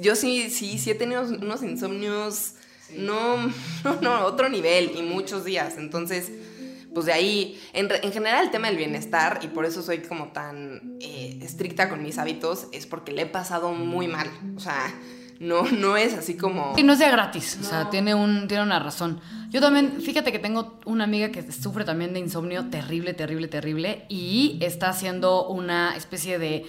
yo 0.00 0.16
sí, 0.16 0.50
sí, 0.50 0.78
sí 0.78 0.90
he 0.90 0.94
tenido 0.94 1.22
unos 1.22 1.62
insomnios, 1.62 2.54
no, 2.94 3.36
no, 3.84 3.94
no, 4.00 4.24
otro 4.24 4.48
nivel 4.48 4.92
y 4.96 5.02
muchos 5.02 5.44
días. 5.44 5.74
Entonces, 5.76 6.30
pues 6.94 7.06
de 7.06 7.12
ahí, 7.12 7.60
en, 7.72 7.88
en 7.90 8.12
general 8.12 8.44
el 8.44 8.50
tema 8.50 8.68
del 8.68 8.76
bienestar, 8.76 9.40
y 9.42 9.48
por 9.48 9.66
eso 9.66 9.82
soy 9.82 9.98
como 9.98 10.28
tan 10.28 10.96
eh, 11.00 11.38
estricta 11.42 11.88
con 11.88 12.02
mis 12.02 12.18
hábitos, 12.18 12.68
es 12.72 12.86
porque 12.86 13.12
le 13.12 13.22
he 13.22 13.26
pasado 13.26 13.72
muy 13.72 14.08
mal. 14.08 14.30
O 14.56 14.60
sea, 14.60 14.94
no, 15.40 15.62
no 15.70 15.96
es 15.96 16.14
así 16.14 16.36
como... 16.36 16.74
Y 16.76 16.82
no 16.82 16.92
es 16.92 16.98
de 16.98 17.10
gratis, 17.10 17.58
o 17.60 17.64
sea, 17.64 17.90
tiene, 17.90 18.14
un, 18.14 18.48
tiene 18.48 18.62
una 18.62 18.78
razón. 18.78 19.20
Yo 19.50 19.60
también, 19.60 20.00
fíjate 20.00 20.32
que 20.32 20.38
tengo 20.38 20.78
una 20.84 21.04
amiga 21.04 21.30
que 21.30 21.50
sufre 21.52 21.84
también 21.84 22.12
de 22.12 22.20
insomnio 22.20 22.66
terrible, 22.66 23.14
terrible, 23.14 23.48
terrible, 23.48 24.06
y 24.08 24.58
está 24.60 24.88
haciendo 24.88 25.48
una 25.48 25.96
especie 25.96 26.38
de 26.38 26.64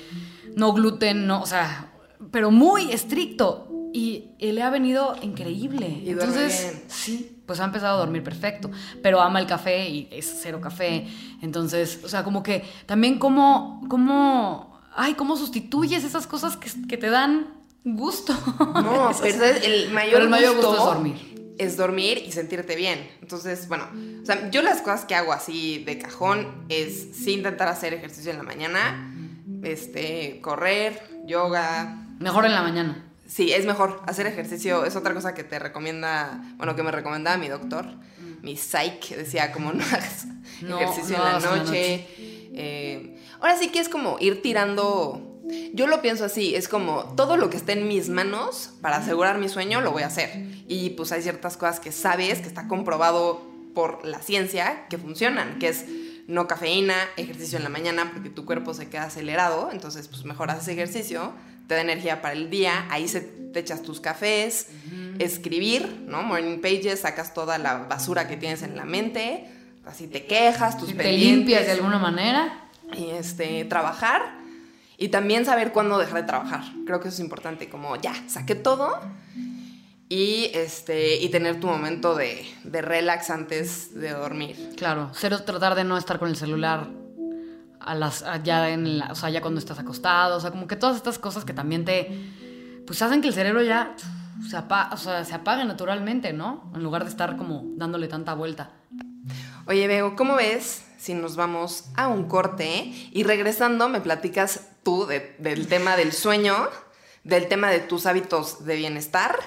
no 0.55 0.74
gluten, 0.74 1.27
no, 1.27 1.41
o 1.41 1.45
sea, 1.45 1.91
pero 2.31 2.51
muy 2.51 2.91
estricto. 2.91 3.63
Y, 3.93 4.31
le 4.39 4.62
ha 4.62 4.69
venido 4.69 5.15
increíble. 5.24 5.88
Y 6.03 6.12
Entonces, 6.12 6.62
bien. 6.62 6.83
sí, 6.88 7.41
pues 7.47 7.59
ha 7.59 7.65
empezado 7.65 7.95
a 7.95 8.00
dormir 8.00 8.21
perfecto, 8.21 8.69
pero 9.01 9.21
ama 9.21 9.39
el 9.39 9.47
café 9.47 9.89
y 9.89 10.07
es 10.12 10.39
cero 10.41 10.59
café. 10.62 11.07
Entonces, 11.41 12.01
o 12.03 12.09
sea, 12.09 12.24
como 12.24 12.43
que 12.43 12.63
también 12.86 13.17
cómo, 13.17 13.81
cómo, 13.89 14.79
ay, 14.93 15.15
cómo 15.15 15.36
sustituyes 15.36 16.03
esas 16.03 16.27
cosas 16.27 16.57
que, 16.57 16.69
que 16.88 16.97
te 16.97 17.09
dan 17.09 17.56
gusto. 17.96 18.34
No, 18.60 19.12
pero 19.22 19.46
el 19.46 19.91
mayor, 19.91 20.13
Pero 20.13 20.24
el 20.24 20.29
mayor 20.29 20.56
gusto, 20.56 20.70
gusto 20.70 20.84
es 20.84 20.96
dormir. 20.96 21.56
Es 21.58 21.77
dormir 21.77 22.24
y 22.25 22.32
sentirte 22.32 22.75
bien. 22.75 23.10
Entonces, 23.22 23.67
bueno, 23.67 23.88
o 24.22 24.25
sea, 24.25 24.50
yo 24.51 24.62
las 24.62 24.82
cosas 24.82 25.06
que 25.06 25.15
hago 25.15 25.34
así 25.34 25.84
de 25.84 25.98
cajón 25.98 26.65
es 26.70 27.08
sí 27.13 27.34
intentar 27.34 27.67
hacer 27.67 27.94
ejercicio 27.94 28.32
en 28.32 28.38
la 28.38 28.44
mañana, 28.44 29.13
este, 29.63 30.39
correr, 30.41 31.01
yoga. 31.25 32.06
Mejor 32.20 32.46
en 32.46 32.53
la 32.53 32.62
mañana. 32.62 33.03
Sí, 33.27 33.51
es 33.51 33.65
mejor 33.65 34.01
hacer 34.08 34.25
ejercicio. 34.25 34.86
Es 34.86 34.96
otra 34.96 35.13
cosa 35.13 35.34
que 35.34 35.44
te 35.44 35.60
recomienda, 35.60 36.41
bueno, 36.58 36.75
que 36.75 36.84
me 36.84 36.91
recomendaba 36.91 37.38
mi 37.38 37.50
doctor. 37.50 37.86
Mi 38.41 38.56
psych 38.56 39.15
decía 39.15 39.51
como 39.51 39.74
no 39.74 39.84
hagas 39.84 40.25
No, 40.62 40.79
ejercicio 40.79 41.17
no 41.17 41.24
en 41.24 41.29
la 41.29 41.29
hagas 41.29 41.44
en 41.44 41.50
la 41.50 41.63
noche. 41.63 42.08
Eh, 42.60 43.20
ahora 43.39 43.58
sí 43.58 43.70
que 43.70 43.79
es 43.79 43.89
como 43.89 44.17
ir 44.20 44.41
tirando. 44.41 45.26
Yo 45.73 45.87
lo 45.87 46.01
pienso 46.01 46.25
así, 46.25 46.55
es 46.55 46.67
como 46.67 47.03
todo 47.15 47.37
lo 47.37 47.49
que 47.49 47.57
esté 47.57 47.73
en 47.73 47.87
mis 47.87 48.09
manos 48.09 48.71
para 48.81 48.97
asegurar 48.97 49.37
mi 49.37 49.49
sueño 49.49 49.81
lo 49.81 49.91
voy 49.91 50.03
a 50.03 50.07
hacer. 50.07 50.29
Y 50.67 50.91
pues 50.91 51.11
hay 51.11 51.21
ciertas 51.21 51.57
cosas 51.57 51.79
que 51.79 51.91
sabes, 51.91 52.39
que 52.39 52.47
está 52.47 52.67
comprobado 52.67 53.41
por 53.73 54.05
la 54.05 54.19
ciencia, 54.19 54.87
que 54.89 54.97
funcionan, 54.97 55.59
que 55.59 55.69
es 55.69 55.85
no 56.27 56.47
cafeína, 56.47 56.95
ejercicio 57.15 57.57
en 57.57 57.63
la 57.63 57.69
mañana 57.69 58.11
porque 58.11 58.29
tu 58.29 58.43
cuerpo 58.43 58.73
se 58.73 58.89
queda 58.89 59.03
acelerado, 59.03 59.69
entonces 59.71 60.07
pues 60.07 60.25
mejor 60.25 60.51
haces 60.51 60.67
ejercicio, 60.67 61.31
te 61.67 61.75
da 61.75 61.81
energía 61.81 62.21
para 62.21 62.33
el 62.33 62.49
día, 62.49 62.85
ahí 62.89 63.07
se, 63.07 63.21
te 63.21 63.59
echas 63.59 63.81
tus 63.81 64.01
cafés, 64.01 64.67
escribir, 65.19 66.03
¿no? 66.07 66.23
Morning 66.23 66.59
pages, 66.59 67.01
sacas 67.01 67.33
toda 67.33 67.57
la 67.57 67.77
basura 67.77 68.27
que 68.27 68.35
tienes 68.35 68.61
en 68.61 68.75
la 68.75 68.83
mente, 68.83 69.45
así 69.85 70.07
te 70.07 70.25
quejas, 70.25 70.77
tus 70.77 70.89
Si 70.89 70.95
te 70.95 71.11
limpias 71.11 71.65
de 71.65 71.71
alguna 71.71 71.97
manera. 71.97 72.65
y 72.93 73.11
este, 73.11 73.63
trabajar 73.65 74.37
y 74.97 75.09
también 75.09 75.45
saber 75.45 75.71
cuándo 75.71 75.97
dejar 75.97 76.21
de 76.21 76.27
trabajar. 76.27 76.63
Creo 76.85 76.99
que 76.99 77.07
eso 77.07 77.15
es 77.15 77.19
importante, 77.21 77.69
como 77.69 77.95
ya, 77.97 78.13
saqué 78.27 78.55
todo 78.55 78.99
y, 80.09 80.49
este, 80.53 81.17
y 81.21 81.29
tener 81.29 81.59
tu 81.59 81.67
momento 81.67 82.15
de, 82.15 82.45
de 82.63 82.81
relax 82.81 83.29
antes 83.29 83.93
de 83.93 84.11
dormir. 84.11 84.71
Claro, 84.77 85.11
cero 85.13 85.39
tratar 85.45 85.75
de 85.75 85.83
no 85.83 85.97
estar 85.97 86.17
con 86.19 86.29
el 86.29 86.35
celular 86.35 86.87
a 87.79 87.93
las 87.95 88.23
a- 88.23 88.41
ya 88.41 88.69
en 88.69 88.99
la- 88.99 89.11
o 89.11 89.15
sea, 89.15 89.29
ya 89.29 89.41
cuando 89.41 89.59
estás 89.59 89.79
acostado, 89.79 90.37
o 90.37 90.39
sea, 90.39 90.51
como 90.51 90.67
que 90.67 90.75
todas 90.75 90.95
estas 90.95 91.19
cosas 91.19 91.45
que 91.45 91.53
también 91.53 91.85
te 91.85 92.09
pues 92.85 93.01
hacen 93.01 93.21
que 93.21 93.27
el 93.27 93.33
cerebro 93.33 93.61
ya 93.61 93.95
se, 94.49 94.55
o 94.57 94.97
sea, 94.97 95.25
se 95.25 95.33
apague 95.33 95.65
naturalmente, 95.65 96.31
¿no? 96.31 96.71
En 96.73 96.83
lugar 96.83 97.03
de 97.03 97.09
estar 97.09 97.35
como 97.35 97.63
dándole 97.75 98.07
tanta 98.07 98.33
vuelta. 98.33 98.71
Oye, 99.65 99.87
Bego, 99.87 100.15
¿cómo 100.15 100.35
ves 100.35 100.85
si 100.97 101.13
nos 101.13 101.35
vamos 101.35 101.85
a 101.97 102.07
un 102.07 102.29
corte 102.29 102.93
y 103.11 103.23
regresando 103.23 103.89
me 103.89 103.99
platicas 103.99 104.69
tú 104.88 105.06
de- 105.06 105.36
del 105.38 105.67
tema 105.67 105.98
del 105.98 106.13
sueño, 106.13 106.70
del 107.25 107.50
tema 107.50 107.70
de 107.70 107.79
tus 107.82 108.06
hábitos 108.06 108.63
de 108.65 108.77
bienestar 108.77 109.38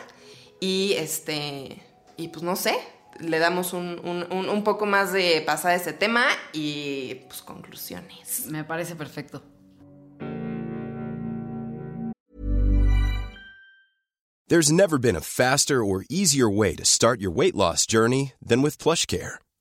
y 0.60 0.92
este, 0.98 1.82
y 2.18 2.28
pues 2.28 2.42
no 2.42 2.56
sé, 2.56 2.78
le 3.20 3.38
damos 3.38 3.72
un, 3.72 3.98
un- 4.04 4.26
un- 4.30 4.50
un 4.50 4.64
poco 4.64 4.84
más 4.84 5.14
de 5.14 5.40
pasada 5.46 5.72
a 5.72 5.76
ese 5.78 5.94
tema 5.94 6.26
y 6.52 7.14
pues 7.28 7.40
conclusiones. 7.40 8.48
Me 8.48 8.64
parece 8.64 8.96
perfecto. 8.96 9.42
There's 14.48 14.70
never 14.70 14.98
been 14.98 15.16
a 15.16 15.20
faster 15.22 15.82
or 15.82 16.04
easier 16.10 16.50
way 16.50 16.74
to 16.74 16.84
start 16.84 17.20
your 17.20 17.30
weight 17.30 17.54
loss 17.54 17.86
journey 17.86 18.32
than 18.44 18.60
with 18.62 18.76
PlushCare. 18.78 19.36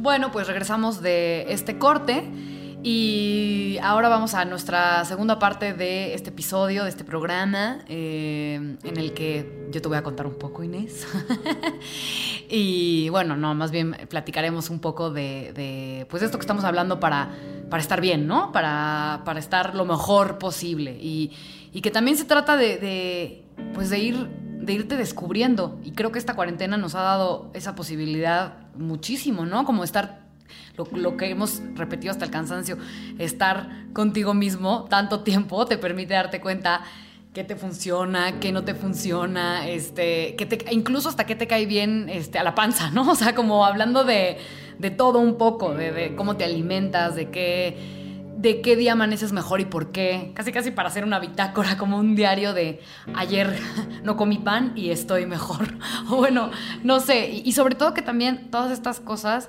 Bueno, 0.00 0.30
pues 0.30 0.46
regresamos 0.46 1.02
de 1.02 1.46
este 1.48 1.76
corte 1.76 2.30
y 2.84 3.78
ahora 3.82 4.08
vamos 4.08 4.32
a 4.34 4.44
nuestra 4.44 5.04
segunda 5.04 5.40
parte 5.40 5.74
de 5.74 6.14
este 6.14 6.30
episodio, 6.30 6.84
de 6.84 6.90
este 6.90 7.02
programa, 7.02 7.80
eh, 7.88 8.76
en 8.84 8.96
el 8.96 9.12
que 9.12 9.66
yo 9.72 9.82
te 9.82 9.88
voy 9.88 9.96
a 9.96 10.04
contar 10.04 10.28
un 10.28 10.38
poco, 10.38 10.62
Inés. 10.62 11.04
y 12.48 13.08
bueno, 13.08 13.36
no, 13.36 13.56
más 13.56 13.72
bien 13.72 13.96
platicaremos 14.08 14.70
un 14.70 14.78
poco 14.78 15.10
de, 15.10 15.52
de, 15.52 16.06
pues 16.08 16.22
esto 16.22 16.38
que 16.38 16.42
estamos 16.42 16.62
hablando 16.62 17.00
para, 17.00 17.30
para 17.68 17.82
estar 17.82 18.00
bien, 18.00 18.28
¿no? 18.28 18.52
Para, 18.52 19.22
para 19.24 19.40
estar 19.40 19.74
lo 19.74 19.84
mejor 19.84 20.38
posible. 20.38 20.92
Y, 20.92 21.32
y 21.72 21.80
que 21.80 21.90
también 21.90 22.16
se 22.16 22.24
trata 22.24 22.56
de, 22.56 22.78
de, 22.78 23.44
pues 23.74 23.90
de 23.90 23.98
ir 23.98 24.28
de 24.68 24.74
irte 24.74 24.96
descubriendo. 24.96 25.80
Y 25.82 25.92
creo 25.92 26.12
que 26.12 26.18
esta 26.18 26.34
cuarentena 26.34 26.76
nos 26.76 26.94
ha 26.94 27.00
dado 27.00 27.50
esa 27.54 27.74
posibilidad 27.74 28.68
muchísimo, 28.76 29.46
¿no? 29.46 29.64
Como 29.64 29.82
estar, 29.82 30.26
lo, 30.76 31.16
que 31.16 31.30
hemos 31.30 31.62
repetido 31.74 32.12
hasta 32.12 32.26
el 32.26 32.30
cansancio, 32.30 32.76
estar 33.18 33.86
contigo 33.94 34.34
mismo 34.34 34.84
tanto 34.84 35.20
tiempo 35.20 35.66
te 35.66 35.78
permite 35.78 36.14
darte 36.14 36.40
cuenta 36.40 36.82
qué 37.32 37.44
te 37.44 37.56
funciona, 37.56 38.40
qué 38.40 38.52
no 38.52 38.64
te 38.64 38.74
funciona, 38.74 39.66
este, 39.68 40.36
que 40.36 40.66
incluso 40.70 41.08
hasta 41.08 41.24
qué 41.24 41.34
te 41.34 41.46
cae 41.46 41.66
bien 41.66 42.08
este, 42.08 42.38
a 42.38 42.44
la 42.44 42.54
panza, 42.54 42.90
¿no? 42.90 43.10
O 43.10 43.14
sea, 43.14 43.34
como 43.34 43.64
hablando 43.64 44.04
de, 44.04 44.36
de 44.78 44.90
todo 44.90 45.18
un 45.18 45.38
poco, 45.38 45.72
de, 45.74 45.92
de 45.92 46.14
cómo 46.14 46.36
te 46.36 46.44
alimentas, 46.44 47.14
de 47.14 47.30
qué 47.30 47.97
de 48.38 48.60
qué 48.60 48.76
día 48.76 48.92
amaneces 48.92 49.32
mejor 49.32 49.60
y 49.60 49.64
por 49.64 49.90
qué. 49.90 50.30
Casi 50.34 50.52
casi 50.52 50.70
para 50.70 50.88
hacer 50.88 51.04
una 51.04 51.18
bitácora, 51.18 51.76
como 51.76 51.98
un 51.98 52.14
diario 52.14 52.54
de 52.54 52.80
ayer 53.14 53.58
no 54.04 54.16
comí 54.16 54.38
pan 54.38 54.72
y 54.76 54.90
estoy 54.90 55.26
mejor. 55.26 55.74
O 56.08 56.16
bueno, 56.18 56.50
no 56.84 57.00
sé. 57.00 57.28
Y, 57.30 57.52
sobre 57.52 57.74
todo 57.74 57.94
que 57.94 58.02
también 58.02 58.48
todas 58.52 58.70
estas 58.70 59.00
cosas, 59.00 59.48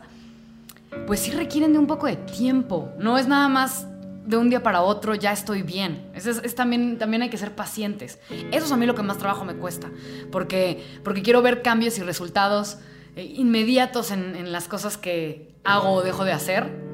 pues 1.05 1.19
sí 1.19 1.29
requieren 1.31 1.71
de 1.71 1.77
un 1.77 1.85
poco 1.85 2.07
de 2.07 2.15
tiempo. 2.15 2.89
No 2.97 3.19
es 3.19 3.27
nada 3.27 3.47
más 3.47 3.85
de 4.25 4.37
un 4.37 4.49
día 4.49 4.63
para 4.63 4.81
otro 4.81 5.13
ya 5.13 5.33
estoy 5.33 5.61
bien. 5.61 6.09
Es, 6.15 6.55
también, 6.55 6.97
también 6.97 7.21
hay 7.21 7.29
que 7.29 7.37
ser 7.37 7.53
pacientes. 7.53 8.17
Eso 8.51 8.65
es 8.65 8.71
a 8.71 8.75
mí 8.75 8.87
lo 8.87 8.95
que 8.95 9.03
más 9.03 9.19
trabajo 9.19 9.45
me 9.45 9.53
cuesta. 9.53 9.91
Porque, 10.31 10.83
porque 11.03 11.21
quiero 11.21 11.43
ver 11.43 11.61
cambios 11.61 11.99
y 11.99 12.01
resultados 12.01 12.79
eh, 13.15 13.23
inmediatos 13.23 14.09
en 14.09 14.51
las 14.51 14.67
cosas 14.67 14.97
que 14.97 15.53
hago 15.63 15.91
o 15.91 16.01
dejo 16.01 16.25
de 16.25 16.31
hacer. 16.31 16.88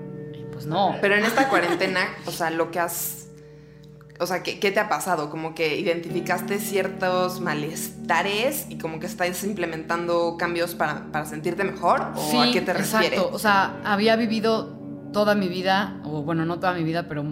Pues 0.56 0.66
no. 0.66 0.96
Pero 1.02 1.16
en 1.16 1.26
esta 1.26 1.50
cuarentena, 1.50 2.08
o 2.26 2.32
sea, 2.32 2.50
lo 2.50 2.72
que 2.72 2.80
has. 2.80 3.28
O 4.18 4.26
sea, 4.26 4.42
¿qué, 4.42 4.60
¿qué, 4.60 4.72
te 4.72 4.80
ha 4.80 4.88
pasado? 4.88 5.30
Como 5.30 5.54
que 5.54 5.78
identificaste 5.78 6.60
ciertos 6.60 7.42
malestares 7.42 8.66
y 8.70 8.78
como 8.78 9.02
que 9.02 9.08
estás 9.08 9.44
implementando 9.44 10.38
cambios 10.40 10.74
para, 10.74 11.12
para 11.12 11.26
sentirte 11.26 11.66
mejor 11.66 12.14
o 12.16 12.32
sí, 12.32 12.38
a 12.38 12.52
qué 12.54 12.62
te 12.62 12.72
refieres? 12.72 13.12
Exacto. 13.12 13.36
O 13.36 13.40
sea, 13.40 13.82
había 13.84 14.16
vivido 14.16 14.74
toda 15.12 15.36
mi 15.36 15.50
vida, 15.50 16.00
o 16.06 16.24
bueno, 16.24 16.46
no 16.46 16.60
toda 16.60 16.74
mi 16.74 16.86
vida, 16.86 17.10
pero 17.10 17.26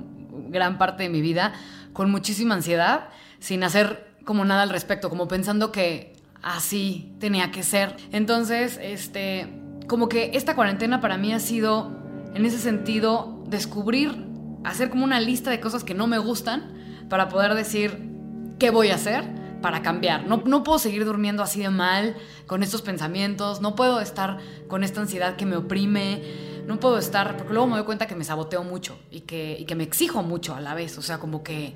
gran 0.50 0.77
parte 0.77 1.03
de 1.03 1.10
mi 1.10 1.22
vida, 1.22 1.53
con 1.94 2.12
muchísima 2.12 2.56
ansiedad, 2.56 3.10
sin 3.39 3.63
hacer 3.63 4.13
como 4.25 4.44
nada 4.44 4.63
al 4.63 4.70
respecto, 4.70 5.10
como 5.10 5.30
pensando 5.30 5.72
que 5.72 6.13
así 6.42 7.15
tenía 7.20 7.51
que 7.51 7.63
ser. 7.63 7.96
Entonces, 8.12 8.80
este, 8.82 9.48
como 9.88 10.10
que 10.10 10.32
esta 10.34 10.56
cuarentena 10.56 11.01
para 11.01 11.18
mí 11.18 11.34
ha 11.34 11.39
sido, 11.39 11.92
en 12.34 12.46
ese 12.46 12.60
sentido, 12.60 13.44
descubrir, 13.48 14.25
hacer 14.63 14.90
como 14.90 15.04
una 15.04 15.20
lista 15.20 15.50
de 15.50 15.60
cosas 15.60 15.84
que 15.84 15.94
no 15.94 16.08
me 16.08 16.18
gustan 16.18 17.06
para 17.10 17.30
poder 17.30 17.54
decir 17.54 18.12
qué 18.60 18.70
voy 18.70 18.90
a 18.90 18.96
hacer 18.96 19.24
para 19.62 19.82
cambiar. 19.82 20.28
No, 20.28 20.44
no 20.46 20.63
puedo 20.63 20.80
seguir 20.80 21.06
durmiendo 21.06 21.44
así 21.44 21.62
de 21.62 21.70
mal 21.70 22.16
con 22.48 22.63
estos 22.63 22.82
pensamientos, 22.82 23.62
no 23.62 23.75
puedo 23.75 24.02
estar 24.02 24.40
con 24.68 24.84
esta 24.84 25.02
ansiedad 25.02 25.36
que 25.36 25.46
me 25.46 25.56
oprime, 25.56 26.22
no 26.68 26.80
puedo 26.80 26.98
estar, 26.98 27.38
porque 27.38 27.54
luego 27.54 27.68
me 27.68 27.78
doy 27.78 27.86
cuenta 27.86 28.08
que 28.08 28.16
me 28.16 28.24
saboteo 28.24 28.63
mucho 28.63 28.98
y 29.12 29.22
que, 29.22 29.58
y 29.60 29.66
que 29.66 29.75
me 29.75 29.84
exijo 29.84 30.24
mucho 30.24 30.56
a 30.56 30.62
la 30.62 30.74
vez, 30.74 30.98
o 30.98 31.02
sea, 31.02 31.20
como 31.20 31.44
que 31.44 31.75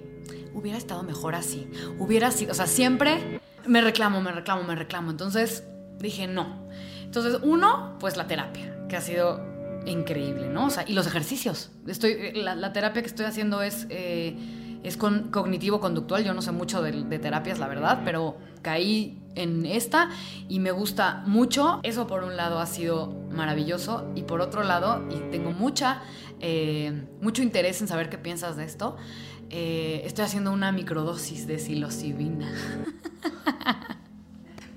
hubiera 0.54 0.78
estado 0.78 1.04
mejor 1.04 1.36
así, 1.36 1.70
hubiera 2.00 2.32
sido, 2.32 2.52
o 2.52 2.56
sea, 2.56 2.68
siempre 2.68 3.40
me 3.68 3.82
reclamo, 3.82 4.22
me 4.22 4.32
reclamo, 4.32 4.64
me 4.64 4.76
reclamo. 4.76 5.12
Entonces 5.12 5.64
dije, 6.00 6.28
no. 6.28 6.68
Entonces, 7.04 7.40
uno, 7.44 7.96
pues 8.00 8.18
la 8.18 8.28
terapia, 8.28 8.88
que 8.88 8.98
ha 8.98 9.02
sido 9.02 9.57
increíble, 9.92 10.50
¿no? 10.50 10.68
O 10.68 10.70
sea, 10.70 10.86
y 10.88 10.94
los 10.94 11.08
ejercicios. 11.08 11.72
Estoy, 11.88 12.34
la, 12.34 12.56
la 12.56 12.74
terapia 12.74 13.02
que 13.02 13.08
estoy 13.08 13.26
haciendo 13.26 13.62
es, 13.62 13.88
eh, 13.90 14.36
es 14.84 14.98
con, 14.98 15.30
cognitivo-conductual. 15.32 16.24
Yo 16.24 16.34
no 16.34 16.42
sé 16.42 16.52
mucho 16.52 16.82
de, 16.82 16.92
de, 16.92 17.20
terapias, 17.20 17.60
la 17.60 17.68
verdad, 17.68 18.02
pero 18.04 18.38
caí 18.62 19.22
en 19.36 19.66
esta 19.66 20.10
y 20.50 20.60
me 20.60 20.72
gusta 20.72 21.24
mucho. 21.26 21.80
Eso 21.84 22.08
por 22.08 22.24
un 22.24 22.36
lado 22.36 22.60
ha 22.60 22.66
sido 22.66 23.14
maravilloso 23.32 24.12
y 24.16 24.24
por 24.24 24.42
otro 24.42 24.64
lado, 24.64 25.08
y 25.10 25.32
tengo 25.32 25.52
mucha, 25.52 26.02
eh, 26.40 27.06
mucho 27.22 27.42
interés 27.42 27.82
en 27.82 27.88
saber 27.88 28.10
qué 28.10 28.18
piensas 28.18 28.58
de 28.58 28.66
esto, 28.66 28.98
eh, 29.50 30.02
estoy 30.04 30.26
haciendo 30.26 30.52
una 30.52 30.72
microdosis 30.72 31.48
de 31.48 31.60
psilocibina. 31.60 32.52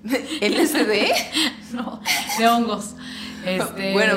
¿LSD? 0.05 1.73
no, 1.73 2.01
de 2.39 2.49
hongos. 2.49 2.95
Este, 3.41 3.95
bueno, 3.95 4.17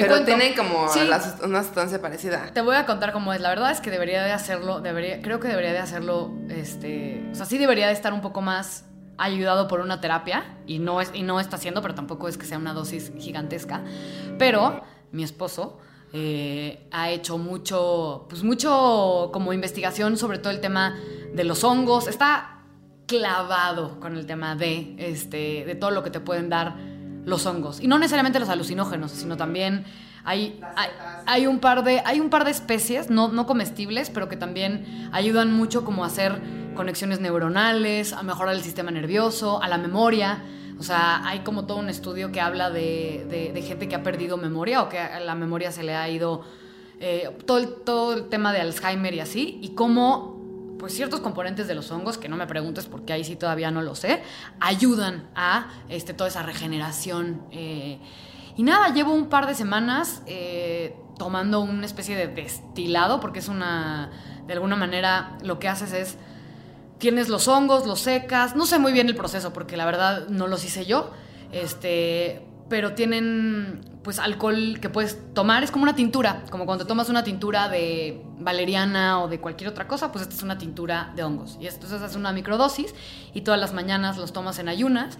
pero 0.00 0.24
tiene 0.24 0.54
como 0.54 0.88
sí, 0.88 1.00
una 1.42 1.62
sustancia 1.62 2.00
parecida. 2.00 2.50
Te 2.52 2.60
voy 2.60 2.76
a 2.76 2.86
contar 2.86 3.12
cómo 3.12 3.32
es. 3.32 3.40
La 3.40 3.48
verdad 3.48 3.70
es 3.70 3.80
que 3.80 3.90
debería 3.90 4.22
de 4.22 4.32
hacerlo, 4.32 4.80
debería, 4.80 5.22
creo 5.22 5.40
que 5.40 5.48
debería 5.48 5.72
de 5.72 5.78
hacerlo, 5.78 6.32
este, 6.48 7.28
o 7.32 7.34
sea, 7.34 7.46
sí 7.46 7.58
debería 7.58 7.86
de 7.86 7.92
estar 7.92 8.12
un 8.12 8.20
poco 8.20 8.40
más 8.40 8.84
ayudado 9.18 9.68
por 9.68 9.80
una 9.80 10.00
terapia 10.00 10.56
y 10.66 10.78
no, 10.78 11.00
es, 11.00 11.10
y 11.12 11.22
no 11.22 11.40
está 11.40 11.56
haciendo, 11.56 11.82
pero 11.82 11.94
tampoco 11.94 12.26
es 12.26 12.38
que 12.38 12.46
sea 12.46 12.58
una 12.58 12.72
dosis 12.72 13.12
gigantesca. 13.18 13.82
Pero 14.38 14.82
mi 15.12 15.22
esposo 15.22 15.78
eh, 16.12 16.88
ha 16.90 17.10
hecho 17.10 17.38
mucho, 17.38 18.26
pues 18.28 18.42
mucho 18.42 19.30
como 19.32 19.52
investigación 19.52 20.16
sobre 20.16 20.38
todo 20.38 20.52
el 20.52 20.60
tema 20.60 20.98
de 21.32 21.44
los 21.44 21.64
hongos. 21.64 22.08
Está 22.08 22.62
clavado 23.06 24.00
con 24.00 24.16
el 24.16 24.26
tema 24.26 24.54
de, 24.54 24.94
este, 24.98 25.64
de 25.66 25.74
todo 25.74 25.90
lo 25.90 26.02
que 26.02 26.10
te 26.10 26.20
pueden 26.20 26.48
dar 26.48 26.76
los 27.30 27.46
hongos. 27.46 27.80
Y 27.80 27.86
no 27.86 27.98
necesariamente 27.98 28.38
los 28.38 28.50
alucinógenos, 28.50 29.12
sino 29.12 29.38
también 29.38 29.84
hay, 30.24 30.60
hay, 31.26 31.46
un, 31.46 31.60
par 31.60 31.82
de, 31.82 32.02
hay 32.04 32.20
un 32.20 32.28
par 32.28 32.44
de 32.44 32.50
especies, 32.50 33.08
no, 33.08 33.28
no 33.28 33.46
comestibles, 33.46 34.10
pero 34.10 34.28
que 34.28 34.36
también 34.36 35.08
ayudan 35.12 35.52
mucho 35.52 35.84
como 35.84 36.04
a 36.04 36.08
hacer 36.08 36.40
conexiones 36.74 37.20
neuronales, 37.20 38.12
a 38.12 38.22
mejorar 38.22 38.54
el 38.54 38.62
sistema 38.62 38.90
nervioso, 38.90 39.62
a 39.62 39.68
la 39.68 39.78
memoria. 39.78 40.42
O 40.78 40.82
sea, 40.82 41.26
hay 41.26 41.40
como 41.40 41.66
todo 41.66 41.78
un 41.78 41.88
estudio 41.88 42.32
que 42.32 42.40
habla 42.40 42.70
de, 42.70 43.52
de, 43.54 43.62
gente 43.62 43.88
que 43.88 43.94
ha 43.94 44.02
perdido 44.02 44.36
memoria 44.36 44.82
o 44.82 44.88
que 44.88 44.98
a 44.98 45.20
la 45.20 45.34
memoria 45.34 45.72
se 45.72 45.82
le 45.82 45.94
ha 45.94 46.08
ido 46.08 46.42
eh, 47.00 47.36
todo, 47.46 47.68
todo 47.68 48.14
el 48.14 48.28
tema 48.28 48.52
de 48.52 48.60
Alzheimer 48.60 49.14
y 49.14 49.20
así, 49.20 49.58
y 49.62 49.70
cómo 49.70 50.29
pues 50.80 50.94
ciertos 50.94 51.20
componentes 51.20 51.68
de 51.68 51.74
los 51.74 51.90
hongos, 51.90 52.16
que 52.16 52.30
no 52.30 52.36
me 52.36 52.46
preguntes 52.46 52.86
porque 52.86 53.12
ahí 53.12 53.22
sí 53.22 53.36
todavía 53.36 53.70
no 53.70 53.82
lo 53.82 53.94
sé, 53.94 54.22
ayudan 54.60 55.28
a 55.34 55.68
este, 55.90 56.14
toda 56.14 56.28
esa 56.28 56.42
regeneración. 56.42 57.42
Eh, 57.52 58.00
y 58.56 58.62
nada, 58.62 58.88
llevo 58.94 59.12
un 59.12 59.28
par 59.28 59.46
de 59.46 59.54
semanas 59.54 60.22
eh, 60.26 60.96
tomando 61.18 61.60
una 61.60 61.84
especie 61.84 62.16
de 62.16 62.28
destilado, 62.28 63.20
porque 63.20 63.40
es 63.40 63.48
una, 63.48 64.10
de 64.46 64.54
alguna 64.54 64.74
manera 64.74 65.36
lo 65.42 65.58
que 65.58 65.68
haces 65.68 65.92
es, 65.92 66.16
tienes 66.96 67.28
los 67.28 67.46
hongos, 67.46 67.86
los 67.86 68.00
secas, 68.00 68.56
no 68.56 68.64
sé 68.64 68.78
muy 68.78 68.92
bien 68.92 69.06
el 69.06 69.14
proceso, 69.14 69.52
porque 69.52 69.76
la 69.76 69.84
verdad 69.84 70.28
no 70.28 70.46
los 70.46 70.64
hice 70.64 70.86
yo, 70.86 71.10
este, 71.52 72.46
pero 72.70 72.94
tienen 72.94 73.82
pues 74.02 74.18
alcohol 74.18 74.78
que 74.80 74.88
puedes 74.88 75.18
tomar, 75.34 75.62
es 75.62 75.70
como 75.70 75.82
una 75.82 75.94
tintura, 75.94 76.44
como 76.50 76.64
cuando 76.64 76.86
tomas 76.86 77.08
una 77.08 77.22
tintura 77.22 77.68
de 77.68 78.24
valeriana 78.38 79.20
o 79.22 79.28
de 79.28 79.40
cualquier 79.40 79.68
otra 79.68 79.86
cosa, 79.86 80.10
pues 80.10 80.22
esta 80.22 80.34
es 80.34 80.42
una 80.42 80.56
tintura 80.56 81.12
de 81.14 81.22
hongos. 81.22 81.58
Y 81.60 81.66
entonces 81.66 82.00
es 82.00 82.16
una 82.16 82.32
microdosis 82.32 82.94
y 83.34 83.42
todas 83.42 83.60
las 83.60 83.74
mañanas 83.74 84.16
los 84.16 84.32
tomas 84.32 84.58
en 84.58 84.68
ayunas 84.68 85.18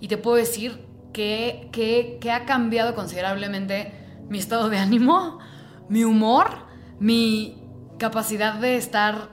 y 0.00 0.08
te 0.08 0.16
puedo 0.16 0.36
decir 0.36 0.86
que, 1.12 1.68
que, 1.72 2.18
que 2.20 2.30
ha 2.30 2.46
cambiado 2.46 2.94
considerablemente 2.94 3.92
mi 4.28 4.38
estado 4.38 4.70
de 4.70 4.78
ánimo, 4.78 5.38
mi 5.90 6.04
humor, 6.04 6.66
mi 6.98 7.62
capacidad 7.98 8.54
de 8.54 8.76
estar, 8.76 9.28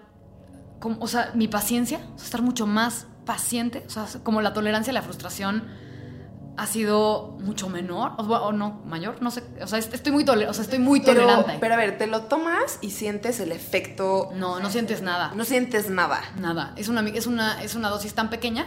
como, 0.80 0.98
o 1.00 1.08
sea, 1.08 1.32
mi 1.36 1.48
paciencia, 1.48 2.00
o 2.16 2.18
sea, 2.18 2.26
estar 2.26 2.42
mucho 2.42 2.68
más 2.68 3.08
paciente, 3.26 3.86
o 3.88 3.90
sea, 3.90 4.08
como 4.24 4.42
la 4.42 4.54
tolerancia 4.54 4.92
a 4.92 4.94
la 4.94 5.02
frustración 5.02 5.64
ha 6.60 6.68
sido 6.68 7.38
mucho 7.40 7.70
menor 7.70 8.12
o, 8.18 8.24
o, 8.24 8.52
no 8.52 8.82
mayor 8.86 9.22
no 9.22 9.32
sé 9.32 9.44
o 9.62 9.68
sea 9.68 9.80
estoy 9.80 10.12
muy 10.12 10.24
o 10.24 10.54
sea 10.54 10.64
estoy 10.64 10.80
muy 10.80 11.00
pero, 11.00 11.22
tolerante 11.22 11.58
pero 11.62 11.74
a 11.74 11.78
ver 11.78 11.98
te 11.98 12.06
lo 12.06 12.24
tomas 12.24 12.80
y 12.82 12.90
sientes 12.90 13.40
el 13.40 13.54
efecto 13.54 14.30
no 14.36 14.60
no 14.60 14.70
sientes 14.70 15.02
nada 15.02 15.32
no 15.36 15.46
sientes 15.46 15.90
nada 15.90 16.22
nada 16.38 16.74
es 16.76 16.90
una 16.90 17.02
es 17.10 17.28
una 17.28 17.64
es 17.64 17.76
una 17.76 17.88
dosis 17.90 18.14
tan 18.14 18.30
pequeña 18.30 18.66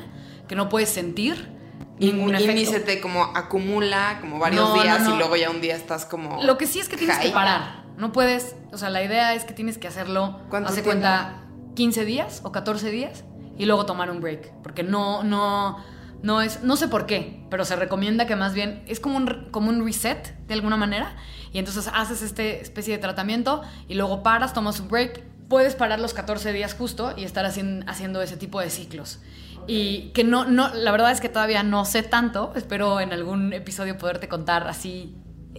que 0.49 0.55
no 0.55 0.71
puedes 0.71 0.89
sentir 0.89 1.51
ningún 1.99 2.31
y 2.31 2.35
efecto. 2.37 2.53
ni 2.55 2.65
se 2.65 2.81
te 2.81 3.01
como 3.03 3.25
acumula 3.25 4.19
como 4.23 4.39
varios 4.39 4.71
no, 4.71 4.83
días 4.83 5.03
no, 5.03 5.11
no. 5.11 5.15
y 5.15 5.19
luego 5.19 5.37
ya 5.37 5.51
un 5.51 5.61
día 5.61 5.77
estás 5.77 6.07
como 6.07 6.43
lo 6.43 6.57
que 6.57 6.67
sí 6.67 6.81
es 6.81 6.89
que 6.89 6.97
tienes 6.97 7.17
high. 7.17 7.27
que 7.27 7.33
parar 7.33 7.85
no 7.99 8.11
puedes 8.13 8.57
o 8.73 8.79
sea 8.79 8.89
la 8.89 9.05
idea 9.05 9.35
es 9.35 9.45
que 9.45 9.53
tienes 9.53 9.77
que 9.77 9.87
hacerlo 9.87 10.41
hace 10.51 10.81
tiempo? 10.81 10.91
cuenta 10.91 11.43
15 11.75 12.07
días 12.07 12.41
o 12.43 12.53
14 12.53 12.91
días 12.91 13.25
y 13.59 13.67
luego 13.67 13.85
tomar 13.85 14.11
un 14.11 14.23
break 14.23 14.51
porque 14.63 14.83
no 14.83 15.23
no 15.25 15.92
no 16.23 16.41
es, 16.41 16.63
no 16.63 16.77
sé 16.77 16.89
por 16.89 17.07
qué, 17.07 17.45
pero 17.51 17.65
se 17.65 17.77
recomienda 17.77 18.27
que 18.27 18.37
más 18.37 18.55
bien 18.55 18.83
es 18.87 19.01
como 19.01 19.17
un, 19.17 19.49
como 19.51 19.71
un 19.71 19.85
reset 19.85 20.37
de 20.47 20.55
alguna 20.55 20.77
manera. 20.77 21.17
Y 21.53 21.59
entonces 21.59 21.91
haces 21.93 22.23
esta 22.23 22.43
especie 22.43 22.95
de 22.95 23.01
tratamiento 23.01 23.63
y 23.89 23.95
luego 23.95 24.23
paras, 24.23 24.55
tomas 24.55 24.81
un 24.81 24.89
break. 24.89 25.23
Puedes 25.49 25.75
parar 25.75 26.01
los 26.01 26.15
14 26.15 26.53
días 26.53 26.75
justo 26.75 27.13
y 27.17 27.25
estar 27.25 27.45
haciendo, 27.45 27.85
haciendo 27.91 28.23
ese 28.23 28.37
tipo 28.37 28.61
de 28.61 28.71
ciclos. 28.71 29.21
Y 29.67 30.11
que 30.15 30.25
no, 30.25 30.45
no, 30.45 30.73
la 30.75 30.91
verdad 30.93 31.11
es 31.11 31.21
que 31.21 31.29
todavía 31.29 31.63
no 31.63 31.85
sé 31.85 32.03
tanto. 32.03 32.53
Espero 32.57 33.01
en 33.01 33.13
algún 33.13 33.53
episodio 33.53 33.99
poderte 33.99 34.29
contar 34.29 34.67
así 34.69 35.15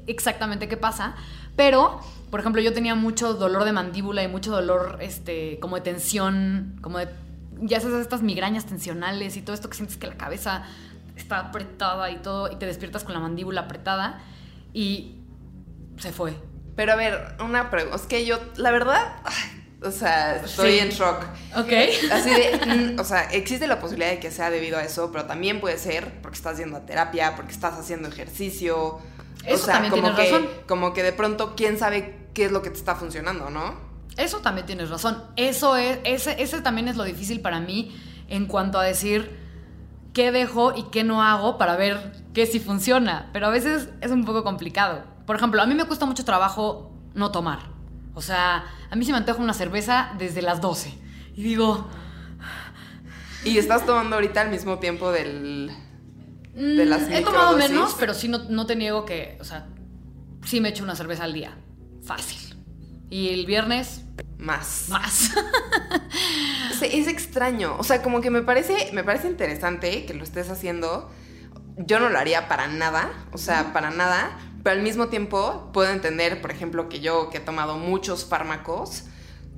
exactamente 0.07 0.67
qué 0.67 0.77
pasa. 0.77 1.15
Pero, 1.55 1.99
por 2.31 2.39
ejemplo, 2.39 2.61
yo 2.61 2.73
tenía 2.73 2.95
mucho 2.95 3.33
dolor 3.33 3.63
de 3.65 3.71
mandíbula 3.73 4.23
y 4.23 4.27
mucho 4.27 4.51
dolor 4.51 4.97
este, 5.01 5.59
como 5.59 5.75
de 5.75 5.81
tensión, 5.81 6.79
como 6.81 6.97
de 6.97 7.07
ya 7.61 7.79
sabes, 7.79 8.01
estas 8.01 8.21
migrañas 8.21 8.65
tensionales 8.65 9.37
y 9.37 9.41
todo 9.41 9.53
esto 9.53 9.69
que 9.69 9.75
sientes 9.75 9.97
que 9.97 10.07
la 10.07 10.17
cabeza 10.17 10.63
está 11.15 11.39
apretada 11.39 12.09
y 12.11 12.17
todo, 12.17 12.51
y 12.51 12.55
te 12.55 12.65
despiertas 12.65 13.03
con 13.03 13.13
la 13.13 13.19
mandíbula 13.19 13.61
apretada 13.61 14.21
y 14.73 15.17
se 15.97 16.11
fue. 16.11 16.35
Pero 16.75 16.93
a 16.93 16.95
ver, 16.95 17.35
una 17.39 17.69
pregunta, 17.69 17.97
es 17.97 18.03
que 18.03 18.25
yo, 18.25 18.39
la 18.57 18.71
verdad, 18.71 19.15
o 19.83 19.91
sea, 19.91 20.37
estoy 20.37 20.73
sí. 20.73 20.79
en 20.79 20.89
shock. 20.89 21.23
Ok. 21.55 21.71
Así 22.11 22.29
de, 22.29 22.95
o 22.97 23.03
sea, 23.03 23.25
existe 23.25 23.67
la 23.67 23.79
posibilidad 23.79 24.11
de 24.11 24.19
que 24.19 24.31
sea 24.31 24.49
debido 24.49 24.77
a 24.77 24.83
eso, 24.83 25.11
pero 25.11 25.25
también 25.25 25.59
puede 25.59 25.77
ser 25.77 26.21
porque 26.21 26.37
estás 26.37 26.57
yendo 26.57 26.77
a 26.77 26.85
terapia, 26.85 27.35
porque 27.35 27.51
estás 27.51 27.77
haciendo 27.77 28.07
ejercicio. 28.07 28.99
Eso 29.45 29.55
o 29.55 29.57
sea, 29.57 29.75
también 29.75 29.91
como 29.91 30.15
tienes 30.15 30.19
que, 30.19 30.31
razón. 30.31 30.49
Como 30.67 30.93
que 30.93 31.03
de 31.03 31.13
pronto, 31.13 31.53
quién 31.55 31.77
sabe 31.77 32.27
qué 32.33 32.45
es 32.45 32.51
lo 32.51 32.61
que 32.61 32.69
te 32.69 32.77
está 32.77 32.95
funcionando, 32.95 33.49
¿no? 33.49 33.82
Eso 34.17 34.39
también 34.39 34.65
tienes 34.67 34.89
razón. 34.89 35.23
Eso 35.35 35.75
es, 35.75 35.99
ese, 36.03 36.41
ese 36.41 36.61
también 36.61 36.87
es 36.87 36.95
lo 36.95 37.03
difícil 37.03 37.41
para 37.41 37.59
mí 37.59 37.95
en 38.27 38.45
cuanto 38.45 38.79
a 38.79 38.83
decir 38.83 39.37
qué 40.13 40.31
dejo 40.31 40.73
y 40.75 40.83
qué 40.91 41.03
no 41.03 41.23
hago 41.23 41.57
para 41.57 41.75
ver 41.75 42.23
qué 42.33 42.45
sí 42.45 42.59
funciona. 42.59 43.29
Pero 43.33 43.47
a 43.47 43.49
veces 43.49 43.89
es 44.01 44.11
un 44.11 44.25
poco 44.25 44.43
complicado. 44.43 45.03
Por 45.25 45.35
ejemplo, 45.35 45.61
a 45.61 45.65
mí 45.65 45.75
me 45.75 45.85
cuesta 45.85 46.05
mucho 46.05 46.25
trabajo 46.25 46.91
no 47.13 47.31
tomar. 47.31 47.71
O 48.13 48.21
sea, 48.21 48.65
a 48.89 48.95
mí 48.95 49.05
se 49.05 49.11
me 49.11 49.17
antoja 49.17 49.41
una 49.41 49.53
cerveza 49.53 50.13
desde 50.17 50.41
las 50.41 50.61
12. 50.61 50.93
Y 51.35 51.43
digo... 51.43 51.87
¿Y 53.43 53.57
estás 53.57 53.85
tomando 53.85 54.15
ahorita 54.15 54.41
al 54.41 54.49
mismo 54.49 54.79
tiempo 54.79 55.11
del... 55.11 55.69
de 56.53 56.85
las 56.85 57.09
He 57.09 57.21
tomado 57.21 57.57
menos, 57.57 57.95
pero 57.99 58.13
sí 58.13 58.27
no, 58.29 58.39
no 58.49 58.65
te 58.65 58.75
niego 58.75 59.03
que... 59.03 59.37
O 59.41 59.43
sea, 59.43 59.67
sí 60.45 60.61
me 60.61 60.69
echo 60.69 60.83
una 60.83 60.95
cerveza 60.95 61.23
al 61.23 61.33
día. 61.33 61.57
Fácil. 62.03 62.52
Y 63.13 63.29
el 63.29 63.45
viernes. 63.45 64.01
Más. 64.39 64.87
Más. 64.89 65.29
es, 66.71 66.81
es, 66.81 67.07
extraño. 67.07 67.75
O 67.77 67.83
sea, 67.83 68.01
como 68.01 68.21
que 68.21 68.31
me 68.31 68.41
parece, 68.41 68.89
me 68.91 69.03
parece 69.03 69.27
interesante 69.27 70.07
que 70.07 70.15
lo 70.15 70.23
estés 70.23 70.49
haciendo. 70.49 71.11
Yo 71.77 71.99
no 71.99 72.09
lo 72.09 72.17
haría 72.17 72.47
para 72.47 72.65
nada. 72.65 73.11
O 73.31 73.37
sea, 73.37 73.71
para 73.71 73.91
nada. 73.91 74.35
Pero 74.63 74.77
al 74.77 74.81
mismo 74.81 75.09
tiempo 75.09 75.69
puedo 75.73 75.91
entender, 75.91 76.41
por 76.41 76.49
ejemplo, 76.49 76.89
que 76.89 77.01
yo 77.01 77.29
que 77.29 77.37
he 77.37 77.39
tomado 77.39 77.77
muchos 77.77 78.25
fármacos, 78.25 79.03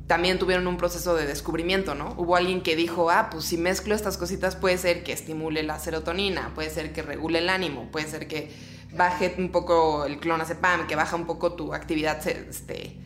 también 0.06 0.38
tuvieron 0.38 0.68
un 0.68 0.76
proceso 0.76 1.16
de 1.16 1.26
descubrimiento, 1.26 1.96
¿no? 1.96 2.14
Hubo 2.18 2.36
alguien 2.36 2.62
que 2.62 2.76
dijo, 2.76 3.10
ah, 3.10 3.30
pues 3.32 3.46
si 3.46 3.58
mezclo 3.58 3.96
estas 3.96 4.18
cositas 4.18 4.58
puede 4.58 4.78
ser 4.78 5.06
que 5.06 5.14
estimule 5.14 5.64
la 5.64 5.80
serotonina, 5.80 6.52
puede 6.56 6.70
ser 6.72 6.92
que 6.92 7.04
regule 7.04 7.40
el 7.40 7.48
ánimo, 7.48 7.90
puede 7.90 8.08
ser 8.08 8.28
que 8.28 8.52
baje 8.92 9.34
un 9.38 9.50
poco 9.54 10.04
el 10.04 10.20
clonazepam, 10.20 10.88
que 10.88 10.98
baja 10.98 11.16
un 11.16 11.26
poco 11.26 11.54
tu 11.54 11.74
actividad 11.74 12.28
este. 12.28 13.06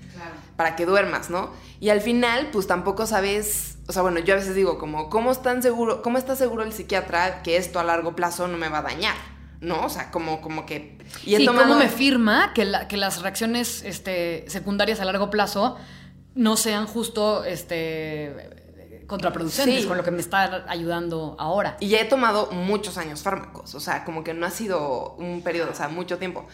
Para 0.59 0.75
que 0.75 0.85
duermas, 0.85 1.29
¿no? 1.29 1.51
Y 1.79 1.87
al 1.87 2.01
final, 2.01 2.49
pues 2.51 2.67
tampoco 2.67 3.07
sabes, 3.07 3.77
o 3.87 3.93
sea, 3.93 4.01
bueno, 4.01 4.19
yo 4.19 4.33
a 4.33 4.37
veces 4.37 4.55
digo 4.55 4.77
como, 4.77 5.09
¿cómo, 5.09 5.31
están 5.31 5.63
seguro, 5.63 6.01
¿cómo 6.01 6.17
está 6.17 6.35
seguro 6.35 6.63
el 6.63 6.73
psiquiatra 6.73 7.43
que 7.43 7.55
esto 7.55 7.79
a 7.79 7.85
largo 7.85 8.13
plazo 8.13 8.49
no 8.49 8.57
me 8.57 8.67
va 8.67 8.79
a 8.79 8.81
dañar? 8.81 9.15
¿no? 9.61 9.85
O 9.85 9.89
sea, 9.89 10.11
como, 10.11 10.41
como 10.41 10.65
que... 10.65 10.97
Y 11.23 11.37
sí, 11.37 11.45
tomado... 11.45 11.69
¿cómo 11.69 11.79
me 11.79 11.87
firma 11.87 12.51
que, 12.53 12.65
la, 12.65 12.89
que 12.89 12.97
las 12.97 13.21
reacciones 13.21 13.83
este, 13.85 14.43
secundarias 14.49 14.99
a 14.99 15.05
largo 15.05 15.29
plazo 15.29 15.77
no 16.35 16.57
sean 16.57 16.87
justo 16.87 17.45
este 17.45 18.59
contraproducentes 19.07 19.83
Sí. 19.83 19.87
con 19.87 19.95
lo 19.95 20.03
que 20.03 20.11
me 20.11 20.19
está 20.19 20.65
ayudando 20.67 21.37
ahora. 21.39 21.77
Y 21.79 21.87
ya 21.87 22.01
he 22.01 22.05
tomado 22.05 22.51
muchos 22.51 22.97
años 22.97 23.21
fármacos, 23.21 23.75
o 23.75 23.79
sea, 23.79 24.03
como 24.03 24.25
que 24.25 24.33
no 24.33 24.45
ha 24.45 24.51
sido 24.51 25.15
un 25.17 25.41
periodo, 25.41 25.71
o 25.71 25.73
sea, 25.75 25.87
mucho 25.87 26.17
tiempo. 26.17 26.45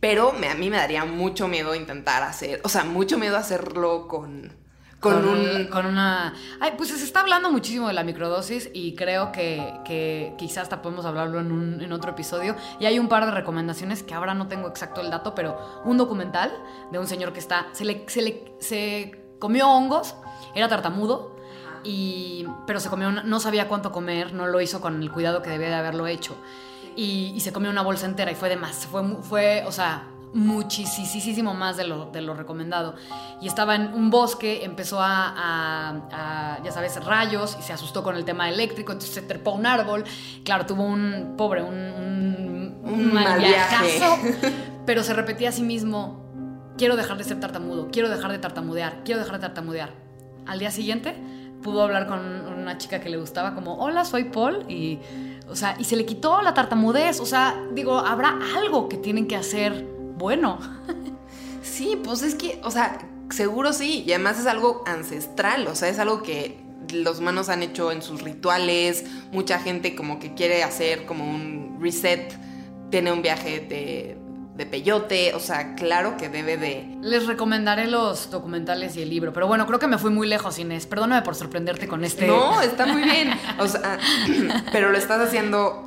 Pero 0.00 0.32
me- 0.32 0.48
a 0.48 0.54
mí 0.54 0.70
me 0.70 0.76
daría 0.76 1.04
mucho 1.04 1.48
miedo 1.48 1.74
intentar 1.74 2.22
hacer, 2.22 2.60
o 2.64 2.68
sea, 2.68 2.84
mucho 2.84 3.18
miedo 3.18 3.36
hacerlo 3.36 4.06
con, 4.06 4.52
con, 5.00 5.24
un... 5.26 5.66
con 5.66 5.86
una... 5.86 6.34
Ay, 6.60 6.74
pues 6.76 6.90
se 6.90 7.02
está 7.04 7.20
hablando 7.20 7.50
muchísimo 7.50 7.88
de 7.88 7.94
la 7.94 8.04
microdosis 8.04 8.70
y 8.72 8.94
creo 8.94 9.32
que, 9.32 9.74
que 9.84 10.34
quizás 10.38 10.64
hasta 10.64 10.82
podemos 10.82 11.04
hablarlo 11.04 11.40
en, 11.40 11.50
un- 11.50 11.80
en 11.82 11.92
otro 11.92 12.12
episodio. 12.12 12.54
Y 12.78 12.86
hay 12.86 12.98
un 13.00 13.08
par 13.08 13.24
de 13.26 13.32
recomendaciones 13.32 14.02
que 14.04 14.14
ahora 14.14 14.34
no 14.34 14.46
tengo 14.46 14.68
exacto 14.68 15.00
el 15.00 15.10
dato, 15.10 15.34
pero 15.34 15.82
un 15.84 15.96
documental 15.96 16.52
de 16.92 16.98
un 17.00 17.06
señor 17.08 17.32
que 17.32 17.40
está... 17.40 17.66
Se 17.72 17.84
le, 17.84 18.04
se 18.08 18.22
le- 18.22 18.52
se 18.60 19.20
comió 19.40 19.68
hongos, 19.68 20.14
era 20.54 20.68
tartamudo, 20.68 21.36
y, 21.84 22.44
pero 22.66 22.80
se 22.80 22.88
comió, 22.88 23.10
no 23.10 23.40
sabía 23.40 23.68
cuánto 23.68 23.92
comer, 23.92 24.32
no 24.32 24.46
lo 24.46 24.60
hizo 24.60 24.80
con 24.80 25.00
el 25.02 25.10
cuidado 25.12 25.42
que 25.42 25.50
debía 25.50 25.68
de 25.68 25.74
haberlo 25.76 26.06
hecho. 26.08 26.36
Y, 26.98 27.32
y 27.36 27.40
se 27.40 27.52
comió 27.52 27.70
una 27.70 27.82
bolsa 27.82 28.06
entera 28.06 28.32
y 28.32 28.34
fue 28.34 28.48
de 28.48 28.56
más, 28.56 28.86
fue, 28.86 29.02
fue 29.22 29.62
o 29.66 29.70
sea, 29.70 30.08
muchísimo 30.34 31.54
más 31.54 31.76
de 31.76 31.84
lo, 31.86 32.06
de 32.06 32.20
lo 32.22 32.34
recomendado. 32.34 32.94
Y 33.40 33.46
estaba 33.46 33.76
en 33.76 33.94
un 33.94 34.10
bosque, 34.10 34.64
empezó 34.64 35.00
a, 35.00 35.28
a- 35.28 36.56
a, 36.56 36.62
ya 36.64 36.72
sabes, 36.72 37.02
rayos 37.04 37.56
y 37.58 37.62
se 37.62 37.72
asustó 37.72 38.02
con 38.02 38.16
el 38.16 38.24
tema 38.24 38.48
eléctrico, 38.48 38.90
entonces 38.92 39.14
se 39.14 39.22
trepó 39.22 39.52
a 39.52 39.54
un 39.54 39.66
árbol. 39.66 40.02
Claro, 40.44 40.66
tuvo 40.66 40.82
un 40.84 41.34
pobre, 41.36 41.62
un, 41.62 41.74
un, 41.74 42.80
Un 42.84 43.14
mal 43.14 43.38
viaje. 43.38 44.00
pero 44.86 45.04
se 45.04 45.14
repetía 45.14 45.50
a 45.50 45.52
sí 45.52 45.62
mismo, 45.62 46.72
quiero 46.76 46.96
dejar 46.96 47.16
de 47.18 47.24
ser 47.24 47.38
tartamudo, 47.38 47.88
quiero 47.92 48.08
dejar 48.08 48.32
de 48.32 48.38
tartamudear, 48.38 49.02
quiero 49.04 49.20
dejar 49.20 49.36
de 49.36 49.46
tartamudear. 49.46 49.90
Al 50.46 50.58
día 50.58 50.70
siguiente 50.72 51.14
pudo 51.62 51.82
hablar 51.82 52.06
con 52.08 52.18
una 52.20 52.78
chica 52.78 53.00
que 53.00 53.08
le 53.08 53.18
gustaba 53.18 53.54
como, 53.54 53.74
hola, 53.78 54.04
soy 54.04 54.24
Paul, 54.24 54.64
y, 54.68 54.98
o 55.48 55.56
sea, 55.56 55.76
y 55.78 55.84
se 55.84 55.96
le 55.96 56.06
quitó 56.06 56.42
la 56.42 56.54
tartamudez, 56.54 57.20
o 57.20 57.26
sea, 57.26 57.62
digo, 57.72 57.98
habrá 57.98 58.38
algo 58.56 58.88
que 58.88 58.96
tienen 58.96 59.26
que 59.26 59.36
hacer 59.36 59.86
bueno. 60.16 60.58
Sí, 61.60 62.00
pues 62.02 62.22
es 62.22 62.34
que, 62.34 62.60
o 62.64 62.70
sea, 62.70 62.98
seguro 63.30 63.72
sí, 63.72 64.02
y 64.06 64.12
además 64.12 64.38
es 64.38 64.46
algo 64.46 64.82
ancestral, 64.86 65.66
o 65.66 65.74
sea, 65.74 65.88
es 65.88 65.98
algo 65.98 66.22
que 66.22 66.60
los 66.92 67.18
humanos 67.20 67.48
han 67.48 67.62
hecho 67.62 67.92
en 67.92 68.02
sus 68.02 68.22
rituales, 68.22 69.04
mucha 69.32 69.58
gente 69.58 69.94
como 69.94 70.18
que 70.18 70.34
quiere 70.34 70.62
hacer 70.62 71.04
como 71.04 71.24
un 71.28 71.78
reset, 71.80 72.32
tiene 72.90 73.12
un 73.12 73.22
viaje 73.22 73.60
de, 73.60 74.17
de 74.58 74.66
peyote, 74.66 75.34
o 75.34 75.40
sea, 75.40 75.76
claro 75.76 76.16
que 76.16 76.28
debe 76.28 76.56
de... 76.56 76.98
Les 77.00 77.28
recomendaré 77.28 77.86
los 77.86 78.28
documentales 78.28 78.96
y 78.96 79.02
el 79.02 79.08
libro, 79.08 79.32
pero 79.32 79.46
bueno, 79.46 79.68
creo 79.68 79.78
que 79.78 79.86
me 79.86 79.98
fui 79.98 80.10
muy 80.10 80.26
lejos, 80.26 80.58
Inés. 80.58 80.84
Perdóname 80.84 81.22
por 81.22 81.36
sorprenderte 81.36 81.86
con 81.86 82.04
este... 82.04 82.26
No, 82.26 82.60
está 82.60 82.84
muy 82.84 83.02
bien, 83.02 83.30
o 83.60 83.68
sea, 83.68 84.00
pero 84.72 84.90
lo 84.90 84.98
estás 84.98 85.20
haciendo 85.20 85.84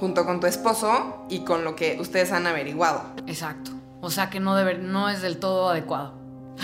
junto 0.00 0.26
con 0.26 0.40
tu 0.40 0.48
esposo 0.48 1.24
y 1.30 1.44
con 1.44 1.62
lo 1.62 1.76
que 1.76 1.96
ustedes 2.00 2.32
han 2.32 2.48
averiguado. 2.48 3.04
Exacto. 3.28 3.70
O 4.00 4.10
sea 4.10 4.30
que 4.30 4.40
no, 4.40 4.56
debe, 4.56 4.78
no 4.78 5.08
es 5.08 5.22
del 5.22 5.36
todo 5.36 5.70
adecuado. 5.70 6.20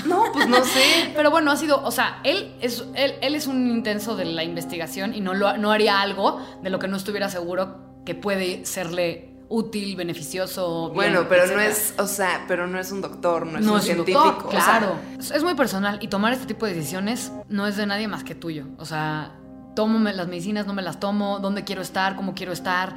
No, 0.06 0.24
pues 0.32 0.48
no 0.48 0.64
sé. 0.64 1.12
Pero 1.14 1.30
bueno, 1.30 1.52
ha 1.52 1.56
sido, 1.56 1.82
o 1.84 1.92
sea, 1.92 2.18
él 2.24 2.52
es, 2.60 2.84
él, 2.96 3.14
él 3.22 3.36
es 3.36 3.46
un 3.46 3.70
intenso 3.70 4.16
de 4.16 4.24
la 4.24 4.42
investigación 4.42 5.14
y 5.14 5.20
no, 5.20 5.34
lo, 5.34 5.56
no 5.56 5.70
haría 5.70 6.00
algo 6.00 6.44
de 6.62 6.70
lo 6.70 6.80
que 6.80 6.88
no 6.88 6.96
estuviera 6.96 7.28
seguro 7.28 8.02
que 8.04 8.16
puede 8.16 8.66
serle 8.66 9.27
útil, 9.48 9.96
beneficioso. 9.96 10.90
bien, 10.90 10.94
Bueno, 10.94 11.26
pero 11.28 11.46
no 11.46 11.60
es, 11.60 11.94
o 11.98 12.06
sea, 12.06 12.44
pero 12.46 12.66
no 12.66 12.78
es 12.78 12.92
un 12.92 13.00
doctor, 13.00 13.46
no 13.46 13.58
es 13.58 13.64
no 13.64 13.72
un 13.72 13.78
es 13.78 13.84
un 13.84 13.94
científico. 13.94 14.24
doctor, 14.24 14.48
o 14.48 14.50
sea, 14.50 14.78
claro. 14.78 14.96
es, 15.18 15.42
muy 15.42 15.54
personal 15.54 15.98
y 16.02 16.08
tomar 16.08 16.32
este 16.32 16.46
tipo 16.46 16.66
de 16.66 16.74
decisiones 16.74 17.32
no 17.48 17.66
es 17.66 17.76
de 17.76 17.86
nadie 17.86 18.08
más 18.08 18.24
que 18.24 18.34
tuyo. 18.34 18.66
O 18.78 18.84
sea, 18.84 19.32
tomo 19.74 19.98
las 19.98 20.28
medicinas, 20.28 20.66
no 20.66 20.74
me 20.74 20.82
las 20.82 21.00
tomo, 21.00 21.38
dónde 21.38 21.64
quiero 21.64 21.82
estar, 21.82 22.16
cómo 22.16 22.34
quiero 22.34 22.52
estar. 22.52 22.94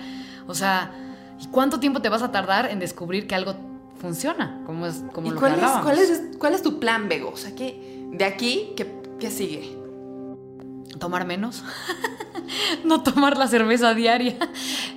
O 0.48 0.54
sea, 0.54 0.92
¿y 1.40 1.48
cuánto 1.48 1.80
tiempo 1.80 2.02
te 2.02 2.10
vas 2.10 2.22
a 2.22 2.32
tardar 2.32 2.70
en 2.70 2.80
descubrir 2.80 3.28
que 3.28 3.36
algo 3.36 3.56
funciona? 4.00 4.62
Como 4.66 4.88
es 4.88 5.04
como 5.14 5.28
¿Y 5.28 5.32
lo 5.32 5.40
cuál 5.40 5.56
que 5.56 5.66
es, 5.66 5.72
cuál, 5.72 6.00
es, 6.00 6.22
cuál 6.38 6.54
es 6.54 6.62
tu 6.62 6.80
plan, 6.80 7.08
Bego? 7.08 7.32
O 7.32 7.38
sea, 7.38 7.56
que 7.56 8.08
de 8.12 8.26
aquí, 8.26 8.74
¿qué, 8.76 9.02
qué 9.20 9.30
sigue? 9.32 9.81
Tomar 11.00 11.26
menos, 11.26 11.64
no 12.84 13.04
tomar 13.04 13.38
la 13.38 13.48
cerveza 13.48 13.94
diaria. 13.94 14.38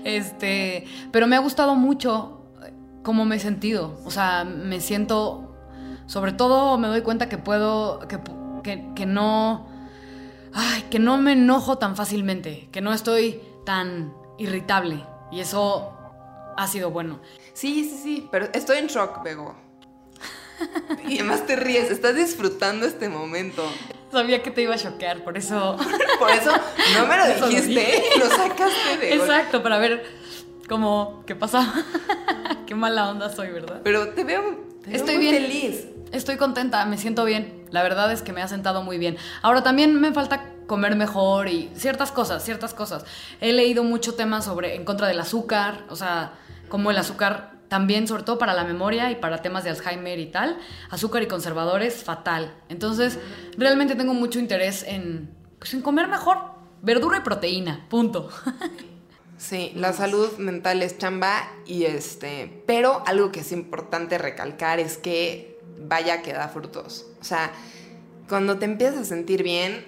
Este, 0.04 0.84
pero 1.12 1.26
me 1.26 1.34
ha 1.34 1.38
gustado 1.38 1.74
mucho 1.76 2.42
eh, 2.62 2.74
cómo 3.02 3.24
me 3.24 3.36
he 3.36 3.40
sentido. 3.40 3.98
O 4.04 4.10
sea, 4.10 4.44
me 4.44 4.80
siento, 4.80 5.56
sobre 6.06 6.32
todo 6.32 6.76
me 6.76 6.88
doy 6.88 7.00
cuenta 7.00 7.30
que 7.30 7.38
puedo, 7.38 8.00
que, 8.00 8.20
que, 8.62 8.92
que 8.94 9.06
no, 9.06 9.66
ay, 10.52 10.84
que 10.90 10.98
no 10.98 11.16
me 11.16 11.32
enojo 11.32 11.78
tan 11.78 11.96
fácilmente, 11.96 12.68
que 12.70 12.82
no 12.82 12.92
estoy 12.92 13.40
tan 13.64 14.12
irritable. 14.38 15.02
Y 15.32 15.40
eso 15.40 15.94
ha 16.56 16.66
sido 16.66 16.90
bueno. 16.90 17.20
Sí, 17.54 17.84
sí, 17.84 17.98
sí, 18.02 18.28
pero 18.30 18.48
estoy 18.52 18.78
en 18.78 18.88
shock, 18.88 19.22
Bego. 19.22 19.54
Y 21.08 21.18
además 21.18 21.46
te 21.46 21.56
ríes, 21.56 21.90
estás 21.90 22.14
disfrutando 22.14 22.86
este 22.86 23.08
momento. 23.08 23.64
Sabía 24.14 24.42
que 24.42 24.50
te 24.50 24.62
iba 24.62 24.74
a 24.74 24.78
choquear, 24.78 25.22
por 25.24 25.36
eso... 25.36 25.76
Por 26.18 26.30
eso 26.30 26.52
no 26.96 27.06
me 27.06 27.16
lo 27.16 27.26
dijiste, 27.48 28.02
lo 28.18 28.26
sacaste 28.26 28.96
de... 29.00 29.14
Exacto, 29.14 29.62
para 29.62 29.78
ver 29.78 30.04
cómo, 30.68 31.22
qué 31.26 31.34
pasa. 31.34 31.72
qué 32.66 32.74
mala 32.74 33.10
onda 33.10 33.28
soy, 33.28 33.50
¿verdad? 33.50 33.80
Pero 33.82 34.08
te 34.10 34.22
veo, 34.24 34.42
te 34.82 34.90
veo 34.90 34.96
Estoy 34.96 35.16
muy 35.16 35.26
bien. 35.26 35.42
feliz. 35.42 35.86
Estoy 36.12 36.36
contenta, 36.36 36.86
me 36.86 36.96
siento 36.96 37.24
bien. 37.24 37.66
La 37.72 37.82
verdad 37.82 38.12
es 38.12 38.22
que 38.22 38.32
me 38.32 38.40
ha 38.42 38.48
sentado 38.48 38.82
muy 38.82 38.96
bien. 38.98 39.16
Ahora 39.42 39.62
también 39.64 40.00
me 40.00 40.12
falta 40.12 40.44
comer 40.68 40.94
mejor 40.94 41.48
y 41.48 41.70
ciertas 41.74 42.12
cosas, 42.12 42.44
ciertas 42.44 42.72
cosas. 42.72 43.04
He 43.40 43.52
leído 43.52 43.82
mucho 43.82 44.14
temas 44.14 44.44
sobre 44.44 44.76
en 44.76 44.84
contra 44.84 45.08
del 45.08 45.18
azúcar, 45.18 45.84
o 45.90 45.96
sea, 45.96 46.34
como 46.68 46.92
el 46.92 46.96
azúcar 46.98 47.53
también, 47.74 48.06
sobre 48.06 48.22
todo 48.22 48.38
para 48.38 48.54
la 48.54 48.62
memoria 48.62 49.10
y 49.10 49.16
para 49.16 49.42
temas 49.42 49.64
de 49.64 49.70
Alzheimer 49.70 50.20
y 50.20 50.26
tal, 50.26 50.60
azúcar 50.90 51.24
y 51.24 51.26
conservadores, 51.26 52.04
fatal. 52.04 52.54
Entonces, 52.68 53.18
realmente 53.58 53.96
tengo 53.96 54.14
mucho 54.14 54.38
interés 54.38 54.84
en, 54.86 55.28
pues, 55.58 55.74
en 55.74 55.82
comer 55.82 56.06
mejor, 56.06 56.38
verdura 56.82 57.18
y 57.18 57.20
proteína, 57.22 57.84
punto. 57.90 58.30
Sí, 59.36 59.72
la 59.74 59.92
salud 59.92 60.38
mental 60.38 60.80
es 60.82 60.96
chamba 60.96 61.50
y 61.66 61.84
este, 61.84 62.62
pero 62.66 63.02
algo 63.06 63.32
que 63.32 63.40
es 63.40 63.50
importante 63.50 64.16
recalcar 64.16 64.78
es 64.78 64.96
que 64.96 65.58
vaya 65.76 66.22
que 66.22 66.32
da 66.32 66.48
frutos. 66.48 67.06
O 67.20 67.24
sea, 67.24 67.50
cuando 68.28 68.58
te 68.58 68.64
empiezas 68.66 69.00
a 69.00 69.04
sentir 69.04 69.42
bien, 69.42 69.84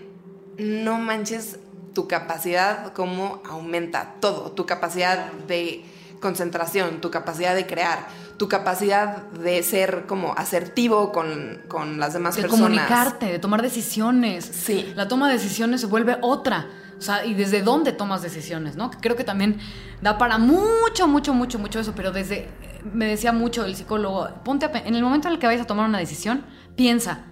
no 0.59 0.99
manches 0.99 1.61
tu 1.95 2.09
capacidad 2.09 2.93
como 2.93 3.41
aumenta 3.49 4.17
todo, 4.21 4.51
tu 4.51 4.67
capacidad 4.67 5.31
de 5.33 5.85
concentración, 6.21 7.01
tu 7.01 7.11
capacidad 7.11 7.55
de 7.55 7.67
crear, 7.67 8.07
tu 8.37 8.49
capacidad 8.49 9.23
de 9.29 9.63
ser 9.63 10.05
como 10.07 10.35
asertivo 10.37 11.13
con, 11.13 11.63
con 11.69 11.99
las 11.99 12.13
demás 12.13 12.37
de 12.37 12.43
personas. 12.43 12.69
comunicarte, 12.69 13.27
de 13.27 13.39
tomar 13.39 13.63
decisiones. 13.63 14.45
Sí. 14.45 14.93
La 14.95 15.09
toma 15.09 15.29
de 15.29 15.35
decisiones 15.35 15.81
se 15.81 15.87
vuelve 15.87 16.19
otra. 16.23 16.69
O 16.99 17.03
sea, 17.03 17.25
y 17.27 17.35
desde 17.35 17.63
dónde 17.63 17.93
tomas 17.93 18.23
decisiones, 18.23 18.77
¿no? 18.77 18.91
Que 18.91 18.99
creo 18.99 19.17
que 19.17 19.25
también 19.25 19.59
da 20.01 20.17
para 20.17 20.39
mucho, 20.39 21.07
mucho, 21.07 21.35
mucho, 21.35 21.59
mucho 21.59 21.81
eso. 21.81 21.93
Pero 21.95 22.11
desde, 22.11 22.49
me 22.93 23.07
decía 23.07 23.33
mucho 23.33 23.65
el 23.65 23.77
psicólogo, 23.77 24.29
ponte 24.45 24.67
a, 24.67 24.71
en 24.71 24.95
el 24.95 25.03
momento 25.03 25.29
en 25.29 25.35
el 25.35 25.41
que 25.41 25.47
vayas 25.47 25.63
a 25.63 25.67
tomar 25.67 25.89
una 25.89 25.99
decisión, 25.99 26.45
piensa, 26.75 27.25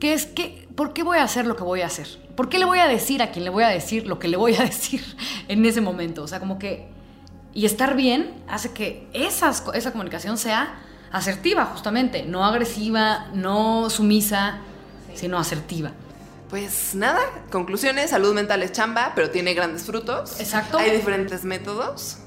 ¿qué 0.00 0.12
es, 0.12 0.26
qué, 0.26 0.68
¿por 0.74 0.92
qué 0.92 1.02
voy 1.02 1.18
a 1.18 1.22
hacer 1.22 1.46
lo 1.46 1.56
que 1.56 1.62
voy 1.62 1.82
a 1.82 1.86
hacer? 1.86 2.06
¿Por 2.36 2.48
qué 2.48 2.58
le 2.58 2.64
voy 2.64 2.80
a 2.80 2.88
decir 2.88 3.22
a 3.22 3.30
quien 3.30 3.44
le 3.44 3.50
voy 3.50 3.64
a 3.64 3.68
decir 3.68 4.06
lo 4.06 4.18
que 4.18 4.28
le 4.28 4.36
voy 4.36 4.54
a 4.54 4.62
decir 4.64 5.02
en 5.48 5.64
ese 5.64 5.80
momento? 5.80 6.22
O 6.22 6.28
sea, 6.28 6.40
como 6.40 6.58
que... 6.58 6.95
Y 7.56 7.64
estar 7.64 7.96
bien 7.96 8.34
hace 8.48 8.72
que 8.72 9.08
esas, 9.14 9.64
esa 9.72 9.90
comunicación 9.90 10.36
sea 10.36 10.74
asertiva, 11.10 11.64
justamente. 11.64 12.22
No 12.22 12.44
agresiva, 12.44 13.28
no 13.32 13.88
sumisa, 13.88 14.58
sino 15.14 15.38
asertiva. 15.38 15.92
Pues 16.50 16.94
nada, 16.94 17.18
conclusiones, 17.50 18.10
salud 18.10 18.34
mental 18.34 18.62
es 18.62 18.72
chamba, 18.72 19.12
pero 19.14 19.30
tiene 19.30 19.54
grandes 19.54 19.84
frutos. 19.84 20.38
Exacto. 20.38 20.76
Hay 20.76 20.90
diferentes 20.90 21.44
métodos. 21.44 22.18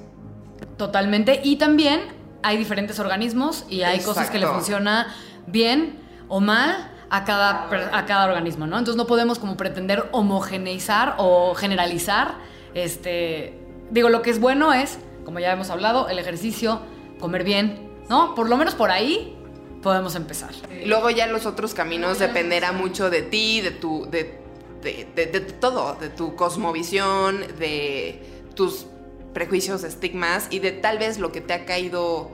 Totalmente. 0.77 1.41
Y 1.43 1.57
también 1.57 2.01
hay 2.41 2.57
diferentes 2.57 2.97
organismos 2.97 3.65
y 3.69 3.83
hay 3.83 3.99
cosas 3.99 4.31
que 4.31 4.39
le 4.39 4.47
funciona 4.47 5.13
bien 5.45 5.99
o 6.27 6.39
mal 6.39 6.91
a 7.11 7.23
cada, 7.23 7.69
a 7.95 8.05
cada 8.07 8.25
organismo, 8.25 8.65
¿no? 8.65 8.79
Entonces 8.79 8.97
no 8.97 9.05
podemos 9.05 9.37
como 9.37 9.57
pretender 9.57 10.09
homogeneizar 10.11 11.17
o 11.19 11.53
generalizar. 11.53 12.33
Este, 12.73 13.59
digo, 13.91 14.09
lo 14.09 14.23
que 14.23 14.31
es 14.31 14.39
bueno 14.39 14.73
es, 14.73 14.97
como 15.25 15.39
ya 15.39 15.51
hemos 15.51 15.69
hablado, 15.69 16.09
el 16.09 16.19
ejercicio, 16.19 16.81
comer 17.19 17.43
bien, 17.43 17.89
¿no? 18.09 18.35
Por 18.35 18.49
lo 18.49 18.57
menos 18.57 18.75
por 18.75 18.91
ahí 18.91 19.35
podemos 19.81 20.15
empezar. 20.15 20.51
Y 20.83 20.85
Luego 20.87 21.09
ya 21.09 21.27
los 21.27 21.45
otros 21.45 21.73
caminos 21.73 22.19
dependerá 22.19 22.71
mucho 22.71 23.09
de 23.09 23.21
ti, 23.21 23.61
de 23.61 23.71
tu, 23.71 24.05
de, 24.09 24.39
de, 24.83 25.07
de- 25.15 25.25
de 25.27 25.39
todo, 25.41 25.95
de 25.95 26.09
tu 26.09 26.35
cosmovisión, 26.35 27.39
de 27.59 28.21
tus 28.55 28.85
prejuicios, 29.33 29.83
estigmas 29.83 30.47
y 30.49 30.59
de 30.59 30.71
tal 30.71 30.97
vez 30.97 31.19
lo 31.19 31.31
que 31.31 31.39
te 31.41 31.53
ha 31.53 31.65
caído 31.65 32.31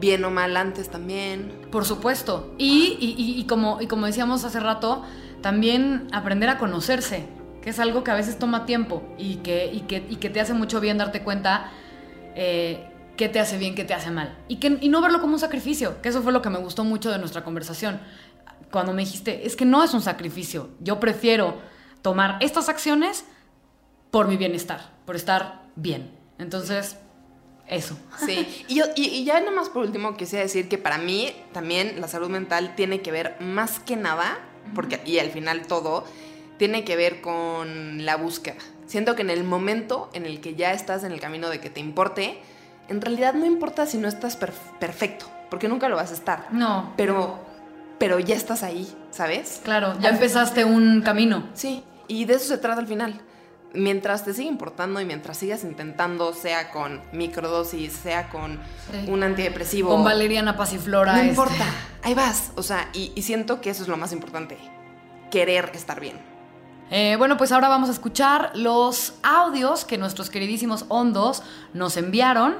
bien 0.00 0.24
o 0.24 0.30
mal 0.30 0.56
antes 0.56 0.88
también. 0.90 1.52
Por 1.72 1.84
supuesto. 1.84 2.54
Y, 2.56 2.96
y- 3.00 3.14
y- 3.20 3.40
y 3.40 3.44
como, 3.46 3.80
y 3.80 3.86
como 3.88 4.06
decíamos 4.06 4.44
hace 4.44 4.60
rato, 4.60 5.02
también 5.42 6.08
aprender 6.12 6.48
a 6.50 6.58
conocerse, 6.58 7.24
que 7.62 7.70
es 7.70 7.78
algo 7.78 8.04
que 8.04 8.10
a 8.10 8.14
veces 8.14 8.38
toma 8.38 8.66
tiempo 8.66 9.02
y 9.18 9.36
que, 9.36 9.70
y 9.72 9.80
que, 9.80 10.04
y 10.08 10.16
que 10.16 10.30
te 10.30 10.40
hace 10.40 10.54
mucho 10.54 10.80
bien 10.80 10.98
darte 10.98 11.22
cuenta 11.22 11.70
eh, 12.34 12.88
qué 13.16 13.28
te 13.28 13.40
hace 13.40 13.58
bien, 13.58 13.74
qué 13.74 13.84
te 13.84 13.94
hace 13.94 14.10
mal. 14.10 14.38
Y, 14.48 14.56
que, 14.56 14.78
y 14.80 14.88
no 14.88 15.00
verlo 15.00 15.20
como 15.20 15.34
un 15.34 15.40
sacrificio, 15.40 16.00
que 16.00 16.08
eso 16.08 16.22
fue 16.22 16.32
lo 16.32 16.40
que 16.40 16.50
me 16.50 16.58
gustó 16.58 16.84
mucho 16.84 17.10
de 17.10 17.18
nuestra 17.18 17.44
conversación. 17.44 18.00
Cuando 18.70 18.92
me 18.92 19.02
dijiste, 19.02 19.46
es 19.46 19.56
que 19.56 19.64
no 19.64 19.82
es 19.82 19.92
un 19.92 20.00
sacrificio, 20.00 20.70
yo 20.80 21.00
prefiero 21.00 21.58
tomar 22.02 22.38
estas 22.40 22.68
acciones 22.68 23.24
por 24.10 24.28
mi 24.28 24.36
bienestar, 24.36 24.92
por 25.04 25.16
estar 25.16 25.62
bien. 25.74 26.10
Entonces, 26.38 26.96
eso. 27.66 27.98
Sí, 28.24 28.64
y, 28.68 28.76
yo, 28.76 28.84
y, 28.94 29.06
y 29.08 29.24
ya 29.24 29.40
nada 29.40 29.52
más 29.52 29.68
por 29.68 29.84
último 29.84 30.16
quisiera 30.16 30.44
decir 30.44 30.68
que 30.68 30.78
para 30.78 30.98
mí 30.98 31.32
también 31.52 32.00
la 32.00 32.08
salud 32.08 32.30
mental 32.30 32.74
tiene 32.76 33.02
que 33.02 33.10
ver 33.10 33.36
más 33.40 33.80
que 33.80 33.96
nada, 33.96 34.38
porque 34.74 35.00
y 35.04 35.18
al 35.18 35.30
final 35.30 35.66
todo, 35.66 36.04
tiene 36.58 36.84
que 36.84 36.96
ver 36.96 37.20
con 37.20 38.04
la 38.04 38.16
búsqueda. 38.16 38.56
Siento 38.86 39.14
que 39.16 39.22
en 39.22 39.30
el 39.30 39.44
momento 39.44 40.10
en 40.12 40.26
el 40.26 40.40
que 40.40 40.54
ya 40.54 40.72
estás 40.72 41.04
en 41.04 41.12
el 41.12 41.20
camino 41.20 41.48
de 41.50 41.60
que 41.60 41.70
te 41.70 41.80
importe, 41.80 42.38
en 42.88 43.00
realidad 43.00 43.34
no 43.34 43.46
importa 43.46 43.86
si 43.86 43.98
no 43.98 44.08
estás 44.08 44.38
perf- 44.40 44.78
perfecto, 44.78 45.26
porque 45.50 45.68
nunca 45.68 45.88
lo 45.88 45.96
vas 45.96 46.10
a 46.10 46.14
estar. 46.14 46.46
No, 46.52 46.92
Pero, 46.96 47.38
pero 47.98 48.18
ya 48.18 48.34
estás 48.34 48.62
ahí, 48.62 48.88
¿sabes? 49.10 49.60
claro, 49.62 49.94
ya 50.00 50.08
empezaste 50.10 50.64
un 50.64 51.02
camino. 51.02 51.48
Sí, 51.54 51.82
y 52.08 52.24
de 52.24 52.34
eso 52.34 52.46
se 52.46 52.58
trata 52.58 52.80
al 52.80 52.86
final. 52.86 53.20
Mientras 53.74 54.24
te 54.24 54.32
siga 54.32 54.48
importando 54.48 54.98
y 54.98 55.04
mientras 55.04 55.36
sigas 55.36 55.62
intentando, 55.62 56.32
sea 56.32 56.70
con 56.70 57.02
microdosis, 57.12 57.92
sea 57.92 58.30
con 58.30 58.58
Sí. 58.90 59.10
un 59.10 59.22
antidepresivo. 59.22 59.90
Con 59.90 60.04
Valeriana 60.04 60.56
Pasiflora. 60.56 61.12
No 61.12 61.18
este. 61.18 61.28
importa, 61.28 61.66
ahí 62.02 62.14
vas. 62.14 62.52
O 62.56 62.62
sea, 62.62 62.88
y, 62.94 63.12
y 63.14 63.20
siento 63.22 63.60
que 63.60 63.68
eso 63.68 63.82
es 63.82 63.88
lo 63.90 63.98
más 63.98 64.12
importante. 64.12 64.56
Querer 65.30 65.70
estar 65.74 66.00
bien. 66.00 66.16
Eh, 66.90 67.16
bueno, 67.18 67.36
pues 67.36 67.52
ahora 67.52 67.68
vamos 67.68 67.88
a 67.88 67.92
escuchar 67.92 68.50
los 68.54 69.14
audios 69.22 69.84
que 69.84 69.98
nuestros 69.98 70.30
queridísimos 70.30 70.86
hondos 70.88 71.42
nos 71.74 71.96
enviaron. 71.96 72.56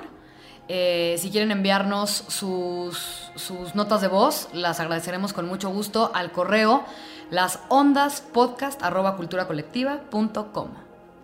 Eh, 0.69 1.17
si 1.19 1.31
quieren 1.31 1.51
enviarnos 1.51 2.11
sus, 2.29 3.31
sus 3.35 3.75
notas 3.75 4.03
de 4.03 4.09
voz, 4.09 4.49
las 4.53 4.81
agradeceremos 4.81 5.33
con 5.33 5.47
mucho 5.47 5.71
gusto 5.71 6.11
al 6.15 6.31
correo 6.31 6.85
las 7.31 7.61
ondas 7.69 8.21
podcast. 8.21 8.83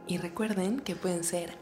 Y 0.06 0.18
recuerden 0.18 0.80
que 0.80 0.94
pueden 0.94 1.24
ser 1.24 1.56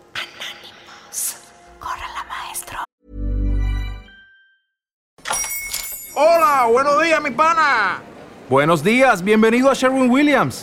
Hola, 6.14 6.68
buenos 6.70 7.02
días, 7.02 7.22
mi 7.22 7.30
pana. 7.30 8.02
Buenos 8.48 8.84
días, 8.84 9.22
bienvenido 9.22 9.70
a 9.70 9.74
Sherwin 9.74 10.10
Williams. 10.10 10.62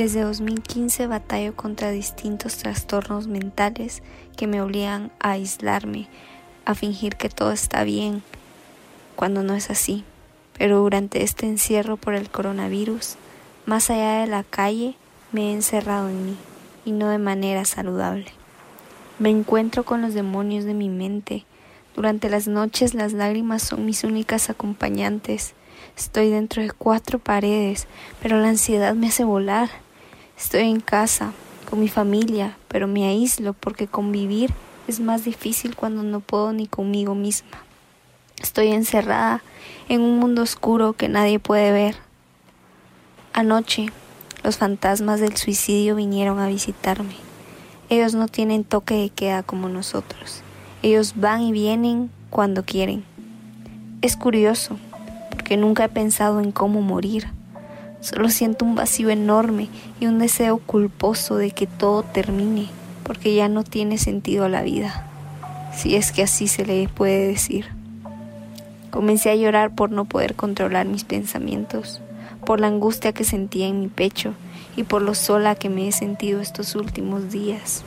Desde 0.00 0.22
2015 0.22 1.08
batallo 1.08 1.54
contra 1.54 1.90
distintos 1.90 2.56
trastornos 2.56 3.26
mentales 3.26 4.02
que 4.34 4.46
me 4.46 4.62
obligan 4.62 5.12
a 5.20 5.32
aislarme, 5.32 6.08
a 6.64 6.74
fingir 6.74 7.16
que 7.16 7.28
todo 7.28 7.52
está 7.52 7.84
bien, 7.84 8.22
cuando 9.14 9.42
no 9.42 9.54
es 9.54 9.68
así. 9.68 10.04
Pero 10.56 10.78
durante 10.78 11.22
este 11.22 11.44
encierro 11.44 11.98
por 11.98 12.14
el 12.14 12.30
coronavirus, 12.30 13.16
más 13.66 13.90
allá 13.90 14.22
de 14.22 14.26
la 14.26 14.42
calle, 14.42 14.96
me 15.32 15.50
he 15.50 15.52
encerrado 15.52 16.08
en 16.08 16.24
mí, 16.24 16.36
y 16.86 16.92
no 16.92 17.10
de 17.10 17.18
manera 17.18 17.66
saludable. 17.66 18.32
Me 19.18 19.28
encuentro 19.28 19.84
con 19.84 20.00
los 20.00 20.14
demonios 20.14 20.64
de 20.64 20.72
mi 20.72 20.88
mente. 20.88 21.44
Durante 21.94 22.30
las 22.30 22.48
noches 22.48 22.94
las 22.94 23.12
lágrimas 23.12 23.62
son 23.62 23.84
mis 23.84 24.02
únicas 24.02 24.48
acompañantes. 24.48 25.52
Estoy 25.94 26.30
dentro 26.30 26.62
de 26.62 26.70
cuatro 26.70 27.18
paredes, 27.18 27.86
pero 28.22 28.40
la 28.40 28.48
ansiedad 28.48 28.94
me 28.94 29.08
hace 29.08 29.24
volar. 29.24 29.68
Estoy 30.40 30.70
en 30.70 30.80
casa, 30.80 31.32
con 31.68 31.80
mi 31.80 31.88
familia, 31.88 32.56
pero 32.66 32.88
me 32.88 33.06
aíslo 33.06 33.52
porque 33.52 33.86
convivir 33.86 34.54
es 34.88 34.98
más 34.98 35.22
difícil 35.22 35.76
cuando 35.76 36.02
no 36.02 36.20
puedo 36.20 36.54
ni 36.54 36.66
conmigo 36.66 37.14
misma. 37.14 37.62
Estoy 38.40 38.68
encerrada 38.68 39.42
en 39.90 40.00
un 40.00 40.18
mundo 40.18 40.40
oscuro 40.40 40.94
que 40.94 41.10
nadie 41.10 41.38
puede 41.38 41.72
ver. 41.72 41.96
Anoche, 43.34 43.92
los 44.42 44.56
fantasmas 44.56 45.20
del 45.20 45.36
suicidio 45.36 45.94
vinieron 45.94 46.38
a 46.38 46.48
visitarme. 46.48 47.16
Ellos 47.90 48.14
no 48.14 48.26
tienen 48.26 48.64
toque 48.64 48.94
de 48.94 49.10
queda 49.10 49.42
como 49.42 49.68
nosotros. 49.68 50.40
Ellos 50.82 51.12
van 51.16 51.42
y 51.42 51.52
vienen 51.52 52.10
cuando 52.30 52.64
quieren. 52.64 53.04
Es 54.00 54.16
curioso, 54.16 54.78
porque 55.28 55.58
nunca 55.58 55.84
he 55.84 55.88
pensado 55.90 56.40
en 56.40 56.50
cómo 56.50 56.80
morir. 56.80 57.28
Solo 58.00 58.30
siento 58.30 58.64
un 58.64 58.74
vacío 58.74 59.10
enorme 59.10 59.68
y 60.00 60.06
un 60.06 60.18
deseo 60.18 60.58
culposo 60.58 61.36
de 61.36 61.50
que 61.50 61.66
todo 61.66 62.02
termine, 62.02 62.68
porque 63.02 63.34
ya 63.34 63.48
no 63.48 63.62
tiene 63.62 63.98
sentido 63.98 64.48
la 64.48 64.62
vida, 64.62 65.06
si 65.74 65.96
es 65.96 66.10
que 66.10 66.22
así 66.22 66.48
se 66.48 66.64
le 66.64 66.88
puede 66.88 67.26
decir. 67.28 67.66
Comencé 68.90 69.30
a 69.30 69.34
llorar 69.34 69.74
por 69.74 69.90
no 69.90 70.06
poder 70.06 70.34
controlar 70.34 70.86
mis 70.86 71.04
pensamientos, 71.04 72.00
por 72.46 72.58
la 72.58 72.68
angustia 72.68 73.12
que 73.12 73.24
sentía 73.24 73.66
en 73.66 73.80
mi 73.80 73.88
pecho 73.88 74.34
y 74.76 74.84
por 74.84 75.02
lo 75.02 75.14
sola 75.14 75.54
que 75.54 75.68
me 75.68 75.86
he 75.86 75.92
sentido 75.92 76.40
estos 76.40 76.74
últimos 76.74 77.30
días. 77.30 77.84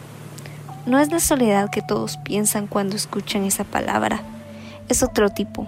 No 0.85 0.99
es 0.99 1.11
la 1.11 1.19
soledad 1.19 1.71
que 1.71 1.81
todos 1.81 2.17
piensan 2.17 2.67
cuando 2.67 2.95
escuchan 2.95 3.45
esa 3.45 3.63
palabra, 3.63 4.21
es 4.89 5.01
otro 5.01 5.29
tipo. 5.29 5.67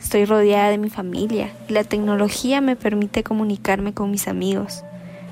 Estoy 0.00 0.24
rodeada 0.24 0.70
de 0.70 0.78
mi 0.78 0.88
familia 0.88 1.52
y 1.68 1.74
la 1.74 1.84
tecnología 1.84 2.62
me 2.62 2.74
permite 2.74 3.22
comunicarme 3.22 3.92
con 3.92 4.10
mis 4.10 4.28
amigos, 4.28 4.82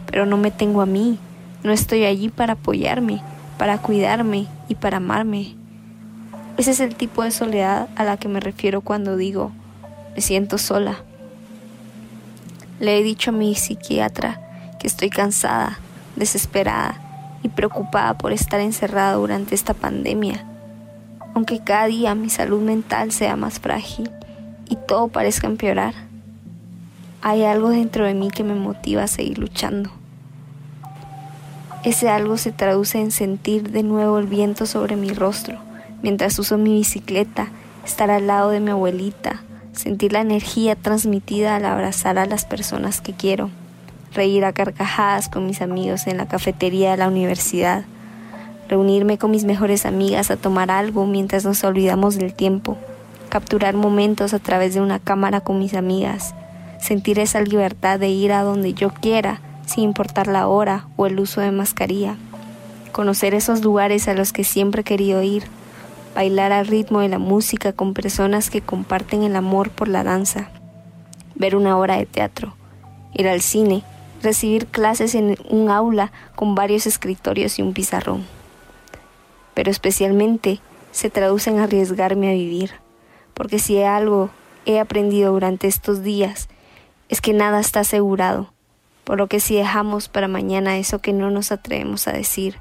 pero 0.06 0.26
no 0.26 0.36
me 0.36 0.50
tengo 0.50 0.82
a 0.82 0.86
mí, 0.86 1.18
no 1.64 1.72
estoy 1.72 2.04
allí 2.04 2.28
para 2.28 2.52
apoyarme, 2.52 3.22
para 3.56 3.78
cuidarme 3.78 4.46
y 4.68 4.74
para 4.74 4.98
amarme. 4.98 5.56
Ese 6.58 6.72
es 6.72 6.80
el 6.80 6.96
tipo 6.96 7.22
de 7.22 7.30
soledad 7.30 7.88
a 7.96 8.04
la 8.04 8.18
que 8.18 8.28
me 8.28 8.40
refiero 8.40 8.82
cuando 8.82 9.16
digo, 9.16 9.52
me 10.14 10.20
siento 10.20 10.58
sola. 10.58 10.98
Le 12.78 12.98
he 12.98 13.02
dicho 13.02 13.30
a 13.30 13.34
mi 13.34 13.54
psiquiatra 13.54 14.38
que 14.78 14.86
estoy 14.86 15.08
cansada, 15.08 15.78
desesperada 16.14 17.00
y 17.42 17.48
preocupada 17.48 18.18
por 18.18 18.32
estar 18.32 18.60
encerrada 18.60 19.14
durante 19.14 19.54
esta 19.54 19.72
pandemia, 19.72 20.44
aunque 21.34 21.64
cada 21.64 21.86
día 21.86 22.14
mi 22.14 22.28
salud 22.28 22.60
mental 22.60 23.12
sea 23.12 23.34
más 23.34 23.60
frágil 23.60 24.10
y 24.68 24.76
todo 24.76 25.08
parezca 25.08 25.46
empeorar. 25.46 25.94
Hay 27.22 27.44
algo 27.44 27.70
dentro 27.70 28.04
de 28.04 28.14
mí 28.14 28.30
que 28.30 28.44
me 28.44 28.54
motiva 28.54 29.04
a 29.04 29.08
seguir 29.08 29.38
luchando. 29.38 29.90
Ese 31.84 32.08
algo 32.08 32.36
se 32.36 32.52
traduce 32.52 33.00
en 33.00 33.10
sentir 33.10 33.70
de 33.70 33.82
nuevo 33.82 34.18
el 34.18 34.26
viento 34.26 34.66
sobre 34.66 34.96
mi 34.96 35.10
rostro 35.10 35.68
mientras 36.02 36.38
uso 36.38 36.58
mi 36.58 36.72
bicicleta, 36.72 37.48
estar 37.84 38.10
al 38.10 38.26
lado 38.26 38.50
de 38.50 38.60
mi 38.60 38.70
abuelita, 38.70 39.42
sentir 39.72 40.12
la 40.12 40.20
energía 40.20 40.76
transmitida 40.76 41.56
al 41.56 41.64
abrazar 41.64 42.18
a 42.18 42.26
las 42.26 42.44
personas 42.44 43.00
que 43.00 43.12
quiero, 43.12 43.50
reír 44.12 44.44
a 44.44 44.52
carcajadas 44.52 45.28
con 45.28 45.46
mis 45.46 45.60
amigos 45.62 46.06
en 46.06 46.16
la 46.16 46.28
cafetería 46.28 46.92
de 46.92 46.96
la 46.96 47.08
universidad, 47.08 47.84
reunirme 48.68 49.18
con 49.18 49.30
mis 49.30 49.44
mejores 49.44 49.86
amigas 49.86 50.30
a 50.30 50.36
tomar 50.36 50.70
algo 50.70 51.06
mientras 51.06 51.44
nos 51.44 51.64
olvidamos 51.64 52.16
del 52.16 52.34
tiempo, 52.34 52.76
capturar 53.28 53.74
momentos 53.74 54.34
a 54.34 54.38
través 54.38 54.74
de 54.74 54.80
una 54.80 54.98
cámara 54.98 55.40
con 55.40 55.58
mis 55.58 55.74
amigas, 55.74 56.34
sentir 56.80 57.18
esa 57.18 57.40
libertad 57.40 57.98
de 57.98 58.08
ir 58.08 58.32
a 58.32 58.42
donde 58.42 58.74
yo 58.74 58.90
quiera, 58.90 59.40
sin 59.66 59.84
importar 59.84 60.26
la 60.26 60.48
hora 60.48 60.88
o 60.96 61.06
el 61.06 61.20
uso 61.20 61.40
de 61.40 61.50
mascarilla, 61.50 62.16
conocer 62.92 63.34
esos 63.34 63.62
lugares 63.62 64.08
a 64.08 64.14
los 64.14 64.32
que 64.32 64.44
siempre 64.44 64.80
he 64.80 64.84
querido 64.84 65.22
ir, 65.22 65.44
bailar 66.14 66.52
al 66.52 66.66
ritmo 66.66 67.00
de 67.00 67.08
la 67.08 67.18
música 67.18 67.72
con 67.72 67.94
personas 67.94 68.50
que 68.50 68.60
comparten 68.60 69.22
el 69.22 69.36
amor 69.36 69.70
por 69.70 69.88
la 69.88 70.04
danza, 70.04 70.50
ver 71.34 71.54
una 71.54 71.78
obra 71.78 71.96
de 71.96 72.06
teatro, 72.06 72.56
ir 73.14 73.28
al 73.28 73.40
cine, 73.40 73.84
recibir 74.22 74.66
clases 74.66 75.14
en 75.14 75.36
un 75.48 75.70
aula 75.70 76.12
con 76.34 76.54
varios 76.54 76.86
escritorios 76.86 77.58
y 77.58 77.62
un 77.62 77.72
pizarrón. 77.72 78.24
Pero 79.54 79.70
especialmente 79.70 80.60
se 80.90 81.10
traduce 81.10 81.50
en 81.50 81.58
arriesgarme 81.58 82.30
a 82.30 82.34
vivir, 82.34 82.72
porque 83.38 83.60
si 83.60 83.80
algo 83.82 84.30
he 84.66 84.80
aprendido 84.80 85.32
durante 85.32 85.68
estos 85.68 86.02
días 86.02 86.48
es 87.08 87.20
que 87.20 87.32
nada 87.32 87.60
está 87.60 87.80
asegurado, 87.80 88.52
por 89.04 89.16
lo 89.16 89.28
que 89.28 89.38
si 89.38 89.56
dejamos 89.56 90.08
para 90.08 90.26
mañana 90.26 90.76
eso 90.76 90.98
que 90.98 91.12
no 91.12 91.30
nos 91.30 91.52
atrevemos 91.52 92.08
a 92.08 92.12
decir, 92.12 92.58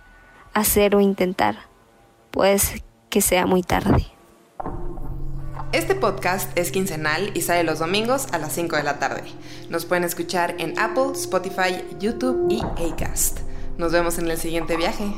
hacer 0.53 0.95
o 0.95 1.01
intentar, 1.01 1.57
pues 2.29 2.83
que 3.09 3.21
sea 3.21 3.47
muy 3.47 3.63
tarde. 3.63 4.05
Este 5.73 5.95
podcast 5.95 6.55
es 6.55 6.71
quincenal 6.71 7.31
y 7.33 7.41
sale 7.41 7.63
los 7.63 7.79
domingos 7.79 8.27
a 8.31 8.37
las 8.37 8.53
5 8.53 8.75
de 8.75 8.83
la 8.83 8.99
tarde. 8.99 9.23
Nos 9.69 9.85
pueden 9.85 10.03
escuchar 10.03 10.55
en 10.59 10.77
Apple, 10.77 11.11
Spotify, 11.13 11.83
YouTube 11.99 12.47
y 12.49 12.61
Acast. 12.61 13.39
Nos 13.79 13.91
vemos 13.91 14.19
en 14.19 14.29
el 14.29 14.37
siguiente 14.37 14.77
viaje. 14.77 15.11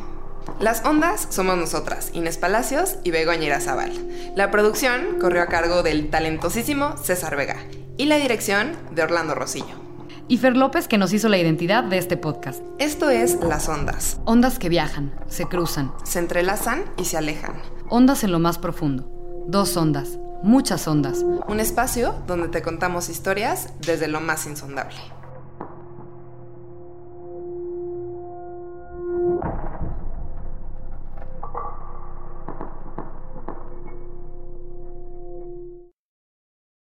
Las 0.59 0.85
ondas 0.85 1.27
somos 1.29 1.57
nosotras, 1.57 2.11
Inés 2.13 2.37
Palacios 2.37 2.97
y 3.03 3.11
Begoña 3.11 3.59
Zaval. 3.59 3.91
La 4.35 4.51
producción 4.51 5.19
corrió 5.19 5.41
a 5.41 5.47
cargo 5.47 5.83
del 5.83 6.09
talentosísimo 6.09 6.97
César 6.97 7.35
Vega 7.35 7.57
y 7.97 8.05
la 8.05 8.17
dirección 8.17 8.75
de 8.91 9.03
Orlando 9.03 9.35
Rosillo. 9.35 9.89
Y 10.27 10.37
Fer 10.37 10.55
López 10.55 10.87
que 10.87 10.97
nos 10.97 11.13
hizo 11.13 11.27
la 11.27 11.37
identidad 11.37 11.83
de 11.83 11.97
este 11.97 12.17
podcast. 12.17 12.61
Esto 12.77 13.09
es 13.09 13.35
Las 13.41 13.67
Ondas. 13.67 14.19
Ondas 14.25 14.59
que 14.59 14.69
viajan, 14.69 15.13
se 15.27 15.45
cruzan. 15.45 15.91
Se 16.03 16.19
entrelazan 16.19 16.83
y 16.97 17.05
se 17.05 17.17
alejan. 17.17 17.53
Ondas 17.89 18.23
en 18.23 18.31
lo 18.31 18.39
más 18.39 18.59
profundo. 18.59 19.09
Dos 19.47 19.75
ondas, 19.77 20.19
muchas 20.43 20.87
ondas. 20.87 21.25
Un 21.47 21.59
espacio 21.59 22.15
donde 22.27 22.49
te 22.49 22.61
contamos 22.61 23.09
historias 23.09 23.69
desde 23.79 24.07
lo 24.07 24.21
más 24.21 24.45
insondable. 24.45 24.99